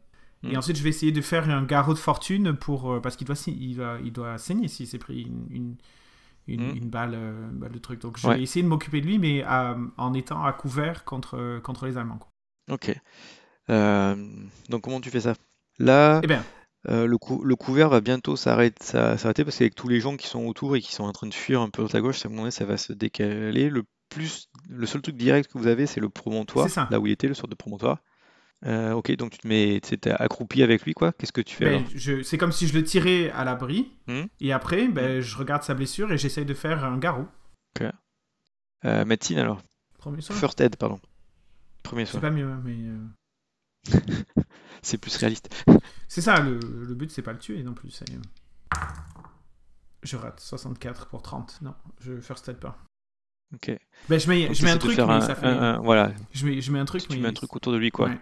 [0.43, 0.57] Et Mm.
[0.57, 3.35] ensuite, je vais essayer de faire un garrot de fortune pour euh, parce qu'il doit,
[3.47, 5.75] il doit, il doit saigner s'il s'est pris une, une,
[6.47, 6.77] une- Mm.
[6.77, 8.01] une balle, euh, balle de truc.
[8.01, 8.35] Donc je Ouais.
[8.37, 11.97] vais essayer de m'occuper de lui, mais à- en étant à couvert contre, contre les
[11.97, 12.17] Allemands.
[12.17, 12.29] quoi.
[12.71, 12.95] Ok.
[13.69, 14.15] Euh,
[14.69, 15.33] donc comment tu fais ça?
[15.79, 16.43] Là, Eh bien,
[16.87, 20.27] Euh, le, cou- le couvert va bientôt s'arrêter, ça- parce qu'avec tous les gens qui
[20.27, 22.63] sont autour et qui sont en train de fuir un peu à gauche, donné, ça
[22.65, 23.71] va se décaler.
[23.71, 26.87] Le plus, le seul truc direct que vous avez, c'est le promontoire, C'est ça.
[26.91, 27.99] là où il était, le sort de promontoire.
[28.65, 31.11] Euh, ok, donc tu te mets, t'es accroupi avec lui, quoi.
[31.13, 33.91] Qu'est-ce que tu fais ben, c'est comme si je le tirais à l'abri.
[34.07, 34.23] Hmm.
[34.39, 37.27] Et après, ben, je regarde sa blessure et j'essaye de faire un garrot.
[38.85, 39.61] Euh, médecine alors?
[39.97, 40.35] Premier soin.
[40.35, 40.99] First aid, pardon.
[41.83, 42.21] Premier C'est soin.
[42.21, 42.77] pas mieux, hein, mais.
[43.97, 43.99] euh,
[44.83, 45.49] C'est plus réaliste.
[46.07, 47.89] C'est ça, le, le but, c'est pas le tuer non plus.
[47.89, 48.05] c'est-
[50.03, 51.59] Je rate 64 pour 30.
[51.63, 52.77] Non, je first aid pas.
[53.53, 53.77] Ok.
[54.09, 55.45] Ben, je mets, Donc, je mets un truc, faire mais un- ça fait.
[55.47, 57.21] un- un- voilà, Je, mets, je mets un truc, tu mais.
[57.21, 58.07] mets un truc autour de lui, quoi.
[58.09, 58.19] Ouais.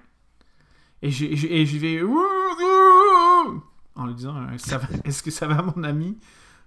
[1.01, 2.01] Et je, et je, et je vais.
[3.95, 4.49] En lui disant euh,
[5.05, 6.17] Est-ce que ça va, mon ami?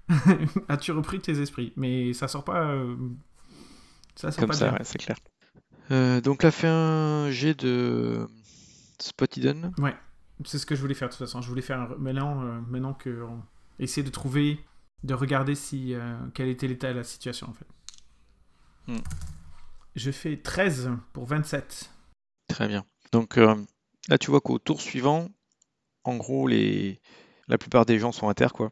[0.68, 1.72] As-tu repris tes esprits?
[1.76, 2.62] Mais ça sort pas.
[2.62, 2.96] euh,
[4.14, 5.16] Ça sort Comme pas ça, ouais, c'est clair.
[5.90, 8.26] Euh, donc là, fais un jet de
[9.00, 9.72] spot hidden.
[10.44, 11.40] C'est ce que je voulais faire de toute façon.
[11.40, 11.88] Je voulais faire un...
[11.98, 13.40] maintenant, euh, maintenant que on...
[13.78, 14.60] essayer de trouver,
[15.02, 17.66] de regarder si euh, quel était l'état de la situation en fait.
[18.88, 18.98] Hmm.
[19.94, 21.90] Je fais 13 pour 27.
[22.48, 22.84] Très bien.
[23.12, 23.54] Donc euh,
[24.08, 25.28] là, tu vois qu'au tour suivant,
[26.04, 27.00] en gros, les...
[27.48, 28.70] la plupart des gens sont à terre, quoi.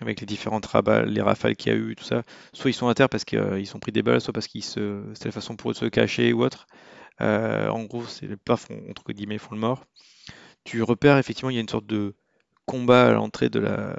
[0.00, 2.22] Avec les différentes rabats, les rafales qu'il y a eu, tout ça.
[2.52, 5.04] Soit ils sont à terre parce qu'ils ont pris des balles, soit parce qu'ils se...
[5.14, 6.66] c'est la façon pour eux de se cacher ou autre.
[7.20, 9.84] Euh, en gros, c'est les font, entre guillemets, font le mort.
[10.64, 12.16] Tu repères effectivement, il y a une sorte de
[12.66, 13.96] combat à l'entrée de la,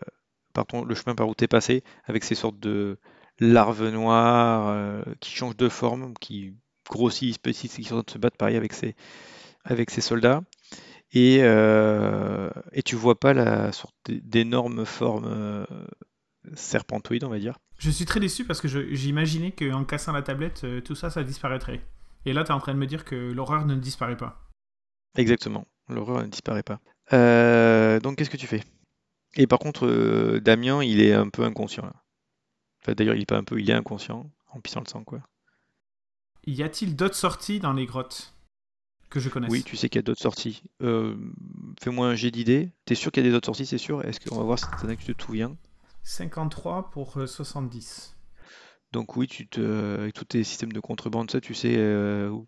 [0.54, 2.98] par ton- le chemin par où tu es passé, avec ces sortes de
[3.40, 6.54] larves noires euh, qui changent de forme, qui
[6.90, 8.74] grossissent, petits, qui sont en train de se battre pareil avec
[9.92, 10.42] ces soldats.
[11.12, 15.66] Et, euh, et tu vois pas la sorte d'énorme forme euh,
[16.54, 17.58] serpentoïde, on va dire.
[17.78, 21.82] Je suis très déçu parce que j'imaginais qu'en cassant la tablette, tout ça, ça disparaîtrait.
[22.26, 24.50] Et là, tu es en train de me dire que l'horreur ne disparaît pas.
[25.18, 26.80] Exactement, l'horreur ne disparaît pas.
[28.00, 28.64] Donc qu'est-ce que tu fais?
[29.36, 32.05] Et par contre, Damien, il est un peu inconscient là.
[32.86, 35.20] Enfin, d'ailleurs, il est pas un peu, il est inconscient, en pissant le sang, quoi.
[36.46, 38.36] Y a-t-il d'autres sorties dans les grottes
[39.10, 39.52] que je connaisse?
[39.52, 40.62] Oui, tu sais qu'il y a d'autres sorties.
[40.84, 41.16] Euh,
[41.82, 42.70] fais-moi un jet d'idées.
[42.86, 44.06] T'es sûr qu'il y a des autres sorties, c'est sûr?
[44.06, 45.58] Est-ce qu'on va voir si t'en as que tu te souviens?
[46.04, 48.16] 53 pour euh, 70.
[48.92, 52.46] Donc oui, tu te, avec tous tes systèmes de contrebande, ça, tu sais, euh, où-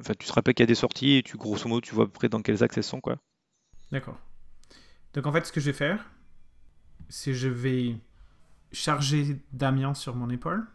[0.00, 2.04] enfin, tu te rappelles qu'il y a des sorties et tu, grosso modo, tu vois
[2.04, 3.18] à peu près dans quels axes elles sont, quoi.
[3.90, 4.18] D'accord.
[5.14, 6.10] Donc en fait, ce que je vais faire,
[7.08, 7.96] c'est je vais
[8.76, 10.66] charger Damien sur mon épaule.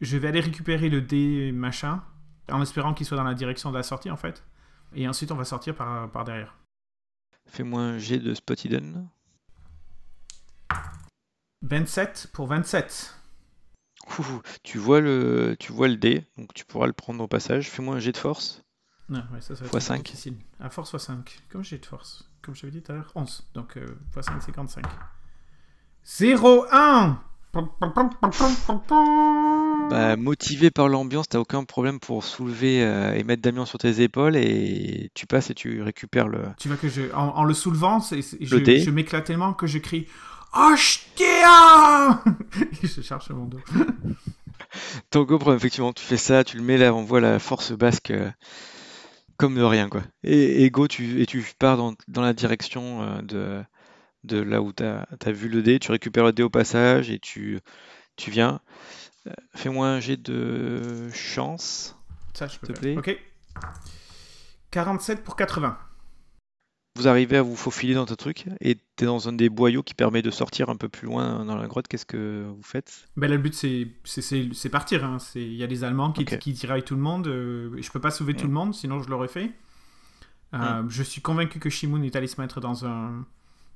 [0.00, 2.02] Je vais aller récupérer le dé machin,
[2.50, 4.44] en espérant qu'il soit dans la direction de la sortie en fait.
[4.94, 6.56] Et ensuite, on va sortir par, par derrière.
[7.46, 9.08] Fais-moi un jet de spot hidden.
[11.62, 13.18] 27 pour 27.
[14.18, 17.70] Ouh, tu vois le, tu vois le dé, donc tu pourras le prendre au passage.
[17.70, 18.62] Fais-moi un jet de force.
[19.08, 20.04] Non, ouais, ça, ça va être cinq.
[20.04, 20.36] difficile.
[20.60, 21.40] À force fois 5.
[21.50, 22.28] Comme j'ai de force.
[22.42, 23.48] Comme je t'avais dit tout à l'heure, 11.
[23.54, 24.84] Donc, euh, fois 5, 55.
[26.04, 27.18] 0, 1
[29.90, 34.00] Bah, motivé par l'ambiance, t'as aucun problème pour soulever euh, et mettre Damien sur tes
[34.00, 36.40] épaules et tu passes et tu récupères le.
[36.58, 39.78] Tu vois que je, en, en le soulevant, c'est- c'est- je, m'éclate tellement que je
[39.78, 40.06] crie
[40.54, 42.22] Hostia
[42.82, 43.60] Je cherche mon dos.
[45.10, 48.10] Tango, prend, effectivement, tu fais ça, tu le mets là, on voit la force basque
[48.10, 48.30] euh,
[49.36, 50.02] comme de rien, quoi.
[50.24, 53.62] Et, et go, tu, et tu pars dans, dans la direction euh, de,
[54.24, 57.18] de là où tu as, vu le dé, tu récupères le dé au passage et
[57.18, 57.60] tu,
[58.16, 58.60] tu viens.
[59.26, 61.96] Euh, Fais-moi un jet de chance.
[62.34, 62.98] Ça, je peux te faire.
[62.98, 63.18] Ok.
[64.70, 65.76] 47 pour 80.
[66.96, 69.82] Vous arrivez à vous faufiler dans ton truc et tu es dans un des boyaux
[69.82, 71.88] qui permet de sortir un peu plus loin dans la grotte.
[71.88, 73.06] Qu'est-ce que vous faites?
[73.16, 75.02] Ben, le but, c'est c'est- c'est c'est partir.
[75.04, 75.16] hein.
[75.34, 76.38] Il y a des Allemands qui, Ok.
[76.38, 77.28] qui tiraillent tout le monde.
[77.28, 78.48] euh, je peux pas sauver tout Mm.
[78.48, 79.52] le monde, sinon je l'aurais fait.
[80.54, 83.24] Euh, Je suis convaincu que Shimon est allé se mettre dans un.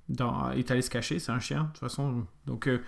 [0.09, 2.27] Dans, est allé se cacher, c'est un chien, de toute façon.
[2.47, 2.83] Donc, euh,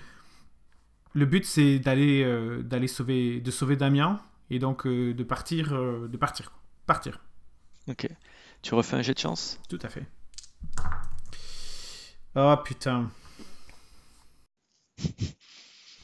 [1.14, 5.72] le but, c'est d'aller euh, d'aller sauver, de sauver Damien et donc euh, de partir.
[5.72, 6.52] de partir.
[6.86, 7.20] Partir,
[7.88, 8.08] Ok.
[8.62, 9.60] Tu refais un jet de chance?
[9.68, 10.06] tout à fait.
[12.34, 13.10] Oh putain.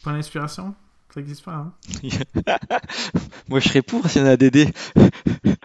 [0.02, 0.74] Point d'inspiration?
[1.12, 1.72] Ça n'existe pas, hein?
[3.48, 4.68] Moi, je serais pour s'il y en a des dés.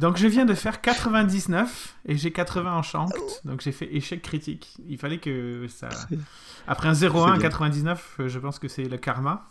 [0.00, 3.12] Donc je viens de faire 99 et j'ai 80 en chance.
[3.44, 4.74] Donc j'ai fait échec critique.
[4.88, 5.88] Il fallait que ça...
[6.66, 7.40] Après un 0-1 à bien.
[7.42, 9.44] 99, euh, je pense que c'est le karma.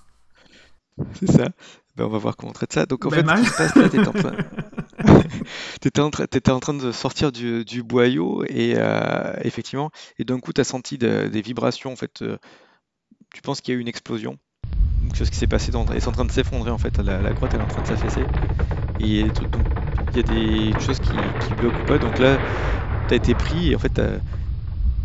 [1.14, 1.50] C'est ça.
[1.96, 2.86] Ben, on va voir comment on traite ça.
[2.86, 3.38] Donc en Ben, fait, mal.
[3.40, 4.34] ce qui se passe là, t'étais en train...
[5.82, 10.26] t'étais en, train- t'étais en train de sortir du, du boyau et euh, effectivement, et
[10.26, 11.92] d'un coup, t'as senti de- des vibrations.
[11.92, 12.38] En fait, euh,
[13.34, 14.38] tu penses qu'il y a eu une explosion,
[15.08, 15.72] quelque chose qui s'est passé.
[15.72, 16.98] Dans, et c'est en train de s'effondrer en fait.
[16.98, 18.22] La, la grotte elle est en train de s'affaisser.
[19.00, 19.64] Et il y a des trucs, donc,
[20.12, 20.24] il y a
[20.74, 21.12] des choses qui,
[21.56, 21.98] bloquent ou pas.
[21.98, 22.38] Donc là,
[23.08, 24.20] t'as été pris et en fait, t'as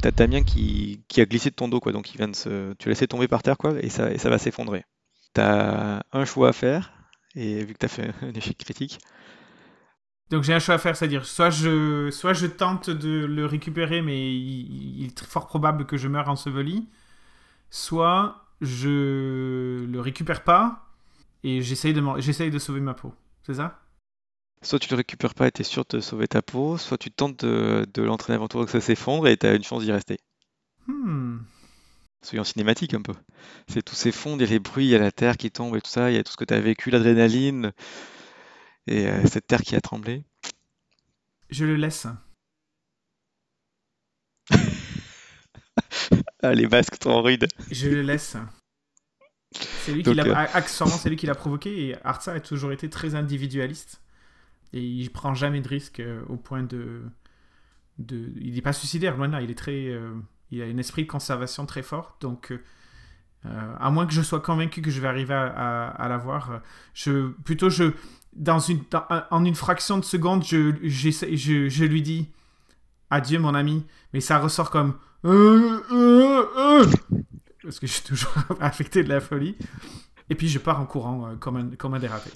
[0.04, 1.92] T'as Damien qui, a glissé de ton dos, quoi.
[1.92, 2.74] Donc il vient de se...
[2.74, 4.84] tu l'as laissé tomber par terre, quoi, et ça, va s'effondrer.
[5.32, 6.92] T'as un choix à faire,
[7.34, 8.98] et vu que t'as fait un échec critique,
[10.28, 14.02] Donc j'ai un choix à faire, c'est-à-dire soit je, soit je tente de le récupérer,
[14.02, 16.86] mais il, est fort probable que je meure enseveli,
[17.70, 20.84] soit je le récupère pas
[21.44, 23.14] et j'essaye de, j'essaye de sauver ma peau.
[23.42, 23.80] C'est ça?
[24.64, 27.44] Soit tu le récupères pas et t'es sûr de sauver ta peau, soit tu tentes
[27.44, 30.18] de, de l'entraîner avant toi que ça s'effondre et t'as une chance d'y rester.
[30.86, 31.38] Hmm.
[32.22, 33.14] Soyons cinématiques un peu.
[33.68, 35.76] C'est tout s'effondre, il y a les bruits, il y a la terre qui tombe
[35.76, 37.72] et tout ça, il y a tout ce que t'as vécu, l'adrénaline,
[38.86, 40.24] et euh, cette terre qui a tremblé.
[41.50, 42.06] Je le laisse.
[46.42, 47.48] Ah, les basques sont rudes.
[47.70, 48.36] Je le laisse.
[49.52, 52.90] C'est lui qui l'a, euh, c'est lui qui l'a provoqué et Artsa a toujours été
[52.90, 54.03] très individualiste
[54.74, 57.02] et il prend jamais de risque euh, au point de,
[57.98, 60.12] de, il n'est pas suicidaire loin de là, il est très, euh,
[60.50, 62.52] il a un esprit de conservation très fort donc
[63.46, 66.60] euh, à moins que je sois convaincu que je vais arriver à, à, l'avoir,
[66.92, 67.92] je plutôt je
[68.34, 68.82] dans une
[69.30, 72.32] en une fraction de seconde je, je, je lui dis
[73.10, 74.94] adieu mon ami mais ça ressort comme
[77.62, 79.56] parce que je suis toujours affecté de la folie.
[80.30, 82.30] Et puis je pars en courant comme, un, comme un dérapé.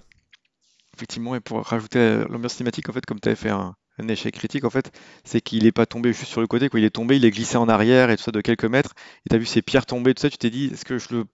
[0.98, 4.34] Effectivement, et pour rajouter l'ambiance cinématique, en fait, comme tu avais fait un, un échec
[4.34, 4.90] critique, en fait,
[5.22, 6.80] c'est qu'il n'est pas tombé juste sur le côté, quoi.
[6.80, 8.94] Il est tombé, il est glissé en arrière et tout ça de quelques mètres.
[9.24, 11.14] Et tu as vu ces pierres tomber, tout ça, tu t'es dit, est-ce que je
[11.14, 11.24] le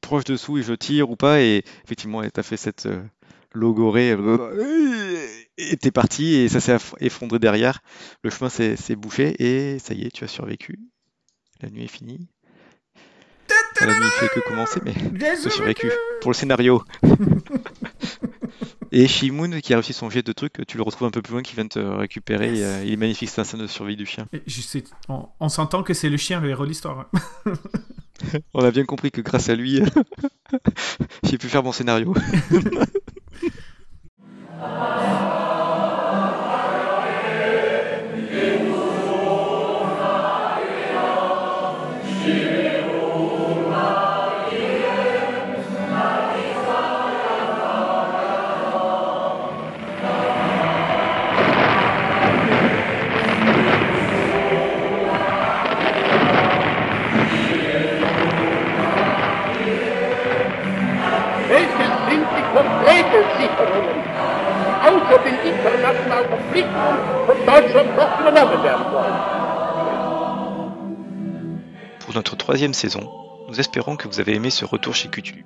[0.00, 1.40] proche dessous et je tire ou pas?
[1.40, 3.00] Et effectivement, tu as fait cette euh,
[3.52, 7.80] logorée, euh, et t'es parti et ça s'est effondré derrière.
[8.24, 10.80] Le chemin s'est s'est bouché et ça y est, tu as survécu.
[11.60, 12.26] La nuit est finie.
[13.76, 16.82] Enfin, la nuit fait que commencer, mais tu as survécu pour le scénario.
[18.94, 21.32] Et Shimoun qui a réussi son jet de truc, tu le retrouves un peu plus
[21.32, 22.50] loin, qui vient te récupérer.
[22.52, 22.60] Yes.
[22.62, 24.26] euh, il est magnifique, c'est un scène de survie du chien.
[24.34, 27.06] Et je sais- on, on s'entend que c'est le chien le héros de l'histoire.
[27.46, 27.52] hein.
[28.54, 29.80] On a bien compris que grâce à lui,
[31.24, 32.14] j'ai pu faire mon scénario.
[72.00, 73.10] Pour notre troisième saison,
[73.48, 75.44] nous espérons que vous avez aimé ce retour chez Cthulhu.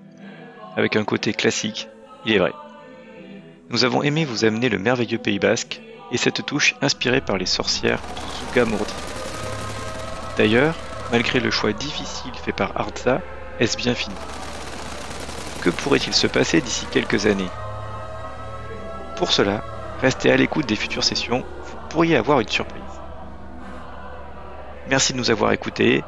[0.77, 1.89] Avec un côté classique,
[2.25, 2.53] il est vrai.
[3.71, 5.81] Nous avons aimé vous amener le merveilleux Pays Basque,
[6.13, 8.01] et cette touche inspirée par les sorcières
[8.49, 8.95] Zugamordi.
[10.37, 10.75] D'ailleurs,
[11.11, 13.21] malgré le choix difficile fait par Arza,
[13.59, 14.15] est-ce bien fini?
[15.63, 17.51] Que pourrait-il se passer d'ici quelques années?
[19.17, 19.63] Pour cela,
[20.03, 22.83] restez à l'écoute des futures sessions, vous pourriez avoir une surprise.
[24.89, 26.05] Merci de nous avoir écoutés.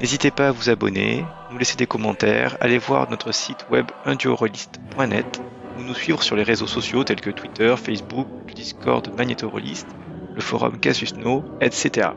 [0.00, 5.42] N'hésitez pas à vous abonner, nous laisser des commentaires, aller voir notre site web unduorolist.net
[5.76, 9.88] ou nous suivre sur les réseaux sociaux tels que Twitter, Facebook, le Discord Magnetorolist,
[10.34, 12.10] le forum Casus No, etc.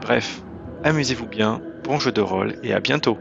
[0.00, 0.42] Bref,
[0.84, 3.18] amusez-vous bien, bon jeu de rôle et à bientôt